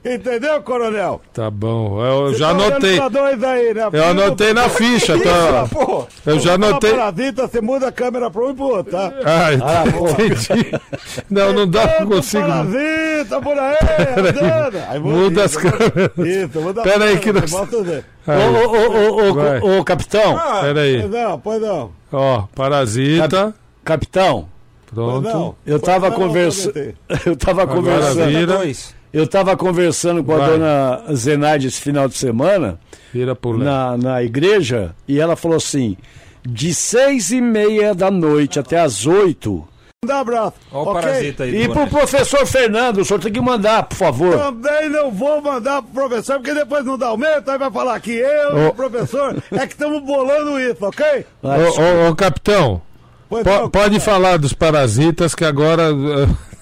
[0.03, 1.21] Entendeu, coronel?
[1.31, 2.95] Tá bom, eu já Tá anotei.
[2.97, 3.87] pra dois aí, né?
[3.93, 5.67] Eu anotei na ficha, tá?
[5.71, 6.89] Pô, Eu já Fala anotei.
[6.91, 9.13] parasita, você muda a câmera pra um e pro outro, tá?
[9.23, 10.71] Ah, entendi.
[11.29, 12.47] Não, não dá, não Tanto consigo.
[12.47, 13.77] Parasita por aí.
[14.89, 16.11] Aí muda as isso, câmeras.
[16.17, 19.59] Isso, muda a Pera aí que nós- você Ô, ô, ô, ô, Vai.
[19.59, 20.39] ô, ô, capitão.
[20.61, 20.99] Pera aí.
[21.01, 21.91] Pois não, pois não.
[22.11, 23.53] Ó, parasita.
[23.83, 24.47] Capitão,
[24.93, 25.31] Pois não.
[25.31, 25.55] Pronto.
[25.65, 26.73] eu tava conversando.
[27.25, 28.27] Eu tava Agora conversando.
[28.27, 28.57] vira.
[28.57, 28.95] Dois.
[29.13, 30.49] Eu tava conversando com a Vai.
[30.51, 32.79] dona Zenaide esse final de semana
[33.57, 35.97] na, na igreja e ela falou assim:
[36.47, 39.67] de seis e meia da noite até as oito.
[40.03, 40.53] Manda abraço.
[40.71, 41.01] Olha o ok?
[41.01, 41.55] parasita aí.
[41.61, 41.91] E pro Bonete.
[41.91, 44.35] professor Fernando, o senhor tem que mandar, por favor.
[44.35, 48.11] Também não vou mandar pro professor, porque depois não dá aumento, aí vai falar que
[48.11, 48.69] eu e Ô.
[48.69, 51.25] o professor é que estamos bolando isso, ok?
[51.43, 52.81] Ô, ô, ô, capitão,
[53.29, 55.89] po- pode falar dos parasitas que agora.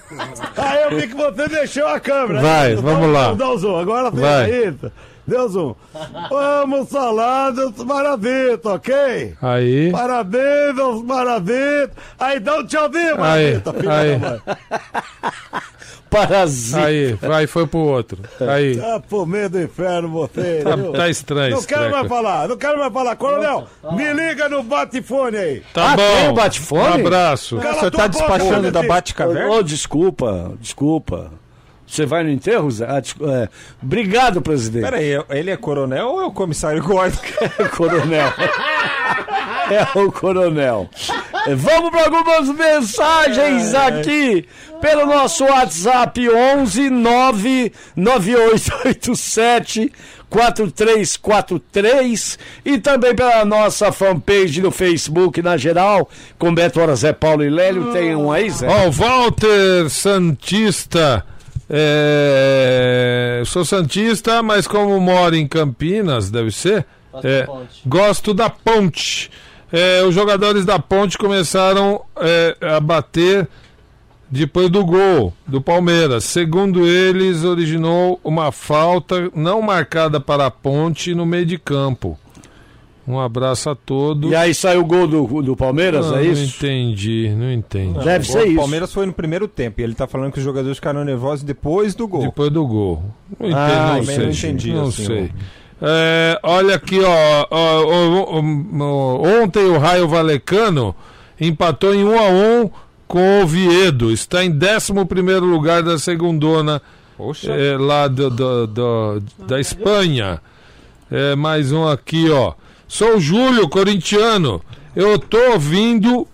[0.58, 2.42] Ah, eu vi que você deixou a câmera.
[2.42, 3.34] Vai, vamos um- lá.
[3.34, 4.50] Dá o zoom, agora sim, Vai.
[4.50, 4.92] isso.
[5.28, 5.76] Deu zoom.
[6.30, 9.36] Vamos falar dos maravilhas, ok?
[9.42, 9.92] Aí.
[9.92, 11.92] Parabéns aos maravilhas.
[12.20, 14.20] Aí dá um tchauzinho, Aí, maravita, filha aí.
[16.10, 16.80] Parasita.
[16.86, 18.20] Aí, vai, foi pro outro.
[18.52, 18.78] Aí.
[18.78, 20.92] Tá por meio do inferno você, Tá- viu?
[20.94, 21.96] tá estranho Não quero treco.
[21.98, 23.16] mais falar, não quero mais falar.
[23.16, 25.64] Coronel, me liga no bate-fone aí.
[25.74, 26.02] Tá Ah, bom.
[26.16, 26.82] tem o bate-fone?
[27.04, 27.58] Um abraço.
[27.58, 28.88] Cala tua tá despachando da Pi.
[28.88, 29.50] Batcaverna?
[29.56, 31.32] Ô, desculpa, desculpa.
[31.90, 32.86] Você vai no enterro, Zé?
[32.86, 33.02] Ah,
[33.42, 33.50] é.
[33.82, 34.84] Obrigado, presidente.
[34.84, 37.18] Pera aí, ele é coronel ou é o comissário Gordon?
[37.76, 38.32] coronel.
[39.72, 40.88] É o coronel.
[41.48, 44.46] É, Vamos para algumas mensagens aqui
[44.82, 49.92] pelo nosso WhatsApp 11 99887
[50.30, 56.08] 4343 e também pela nossa fanpage no Facebook na geral,
[56.38, 57.92] com Beto Hora Zé Paulo e Lélio.
[57.92, 58.68] Tem um aí, Zé?
[58.68, 61.26] Ó, o Walter Santista.
[61.70, 66.86] É, sou Santista, mas como moro em Campinas, deve ser.
[67.24, 67.48] é,
[67.86, 69.30] gosto da ponte.
[69.72, 73.48] É, os jogadores da ponte começaram é, a bater
[74.30, 76.24] depois do gol do Palmeiras.
[76.24, 82.18] Segundo eles, originou uma falta não marcada para a ponte no meio de campo.
[83.10, 84.30] Um abraço a todos.
[84.32, 86.56] E aí saiu o gol do, do Palmeiras, Não, é não isso?
[86.58, 87.98] entendi, não entendi.
[88.04, 88.56] Deve O ser isso.
[88.58, 91.96] Palmeiras foi no primeiro tempo e ele tá falando que os jogadores ficaram nervosos depois
[91.96, 92.22] do gol.
[92.22, 93.04] Depois do gol.
[93.40, 94.18] Não entendi, Ah, não sei.
[94.20, 95.32] não entendi, Não assim, sei.
[95.82, 98.44] É, olha aqui, ó, ó, ó, ó,
[98.84, 100.94] ó, Ontem o Raio Valecano
[101.42, 102.30] empatou em 1 a
[102.66, 102.70] 1
[103.08, 104.12] com o Oviedo.
[104.12, 104.94] Está em 11
[105.40, 106.80] lugar da segundona
[107.18, 107.52] Poxa.
[107.52, 110.40] é, lá do, do- do- da Espanha.
[111.10, 112.54] É, mais um aqui, ó.
[112.90, 114.60] Sou o Júlio, corintiano.
[114.96, 116.28] Eu tô ouvindo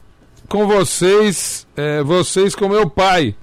[0.48, 3.36] com vocês, é, vocês com meu pai,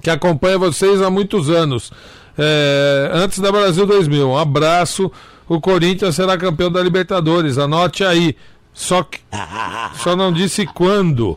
[0.00, 1.90] que acompanha vocês há muitos anos.
[2.38, 4.30] É, antes da Brasil 2000.
[4.30, 5.10] Um abraço.
[5.48, 7.58] O Corinthians será campeão da Libertadores.
[7.58, 8.36] Anote aí.
[8.72, 9.18] Só que
[10.02, 11.36] só não disse quando.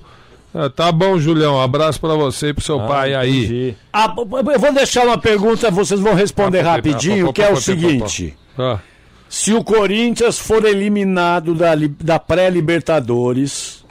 [0.53, 1.55] Ah, tá bom, Julião.
[1.55, 3.75] Um abraço pra você e pro seu pai aí.
[3.91, 8.37] Ah, eu vou deixar uma pergunta, vocês vão responder Ah, rapidinho, que é o seguinte.
[8.57, 8.79] Ah,
[9.29, 13.83] Se o Corinthians for eliminado da, da pré-Libertadores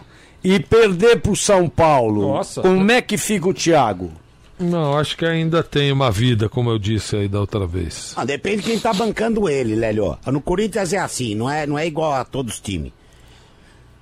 [0.43, 2.62] e perder pro São Paulo, Nossa.
[2.62, 4.12] como é que fica o Thiago?
[4.59, 8.12] não, acho que ainda tem uma vida, como eu disse aí da outra vez.
[8.16, 10.16] Ah, depende de quem tá bancando ele, Lélio.
[10.27, 12.93] No Corinthians é assim, não é, não é igual a todos os times.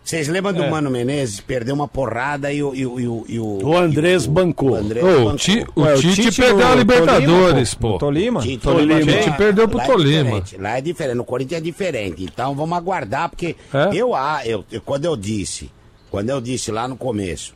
[0.05, 1.39] Vocês lembram do Mano Menezes?
[1.41, 2.75] Perdeu uma porrada e o.
[2.75, 4.73] E, o- e o, e o, O Andrés bancou.
[4.73, 5.37] o Andrés Ô, o, bancou.
[5.37, 7.99] Ti- o Ué, o Tite, Tite perdeu a Libertadores, Tolima, pô.
[7.99, 8.41] Tolima?
[8.43, 8.95] Tite, Tolima.
[8.95, 10.23] lá- Tite perdeu pro lá é Tolima.
[10.41, 12.25] diferente, Lá é diferente, no Corinthians é diferente.
[12.25, 13.91] Então vamos aguardar, porque É?
[13.95, 15.71] eu, ah, eu, eu- quando eu disse,
[16.11, 17.55] quando eu disse lá no começo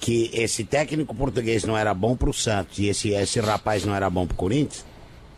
[0.00, 4.08] que esse técnico português não era bom pro Santos e esse, esse rapaz não era
[4.10, 4.84] bom pro Corinthians,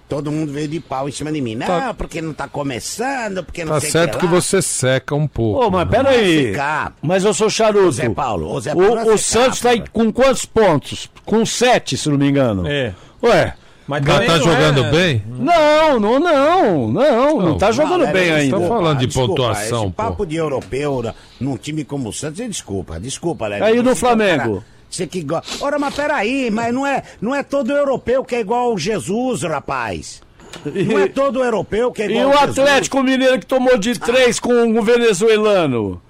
[0.09, 1.55] todo mundo veio de pau em cima de mim.
[1.55, 5.14] Não, Tá- porque não tá começando, porque não Tá sei o certo que você seca
[5.14, 5.64] um pouco.
[5.64, 6.55] Ô, mas peraí.
[7.02, 7.93] Mas eu sou charuto.
[7.93, 11.10] Zé Paulo, ô, Zé Paulo, o, o Santos tá com quantos pontos?
[11.24, 12.66] Com sete, se não me engano.
[12.66, 12.94] É.
[13.22, 13.55] Ué.
[13.86, 15.22] Mas tá não jogando é- bem?
[15.28, 18.59] Não, não, não, não, não, tá jogando bem ainda.
[18.59, 19.90] Tô falando de desculpa, pontuação, esse pô.
[20.02, 23.62] papo de europeu num time como o Santos, desculpa, desculpa, Léo.
[23.62, 24.62] Aí um Flamengo?
[24.62, 25.64] cara- Você que gosta.
[25.64, 29.42] Ora, mas peraí, mas não é, não é todo europeu que é igual o Jesus,
[29.42, 30.22] rapaz.
[30.64, 32.58] Não é todo europeu que é E igual o ao Jesus.
[32.60, 36.00] Atlético Mineiro que tomou de três com o venezuelano?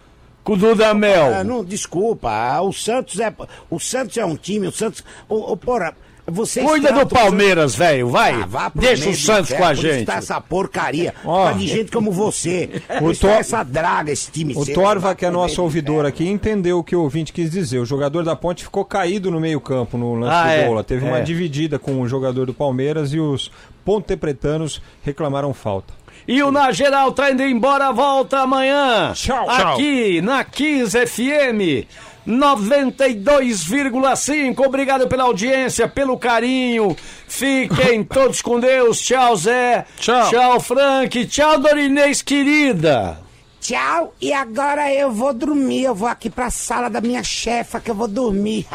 [0.43, 1.35] Com o Dudamel.
[1.37, 3.35] Ah, não, desculpa, ah, o Santos é.
[3.71, 5.03] O Santos é um time, o Santos.
[5.27, 5.97] O, o, porra,
[6.27, 8.33] vocês Cuida do o Palmeiras, velho, vai.
[8.55, 10.07] Ah, Deixa o Santos inferno, com a gente.
[10.07, 11.15] Tá essa porcaria.
[11.25, 11.53] Ó.
[11.53, 12.83] De gente como você.
[12.97, 15.97] O Por isso tá Thor- essa draga, esse time O Torva, que é nosso ouvidor
[16.07, 16.09] inferno.
[16.09, 17.79] aqui, entendeu o que o ouvinte quis dizer.
[17.79, 20.67] O jogador da Ponte ficou caído no meio-campo no lance Ah, do é.
[20.67, 20.85] gol.
[20.85, 21.23] Teve uma É.
[21.23, 23.51] dividida com o jogador do Palmeiras e os
[23.85, 25.93] pontepretanos reclamaram falta.
[26.27, 29.13] E o Na Geral tá indo embora, volta amanhã.
[29.15, 29.49] Tchau.
[29.49, 31.87] Aqui na 15 FM
[32.27, 34.67] 92,5.
[34.67, 36.97] Obrigado pela audiência, pelo carinho.
[37.29, 39.01] Fiquem todos com Deus.
[39.01, 39.87] Tchau, Zé.
[39.99, 40.31] Tchau.
[40.31, 41.27] Tchau, Frank.
[41.27, 43.19] Tchau, Dorinês querida.
[43.61, 45.85] Tchau, e agora eu vou dormir.
[45.85, 48.67] Eu vou aqui pra sala da minha chefa que eu vou dormir.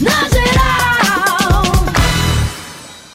[0.00, 1.03] Na geral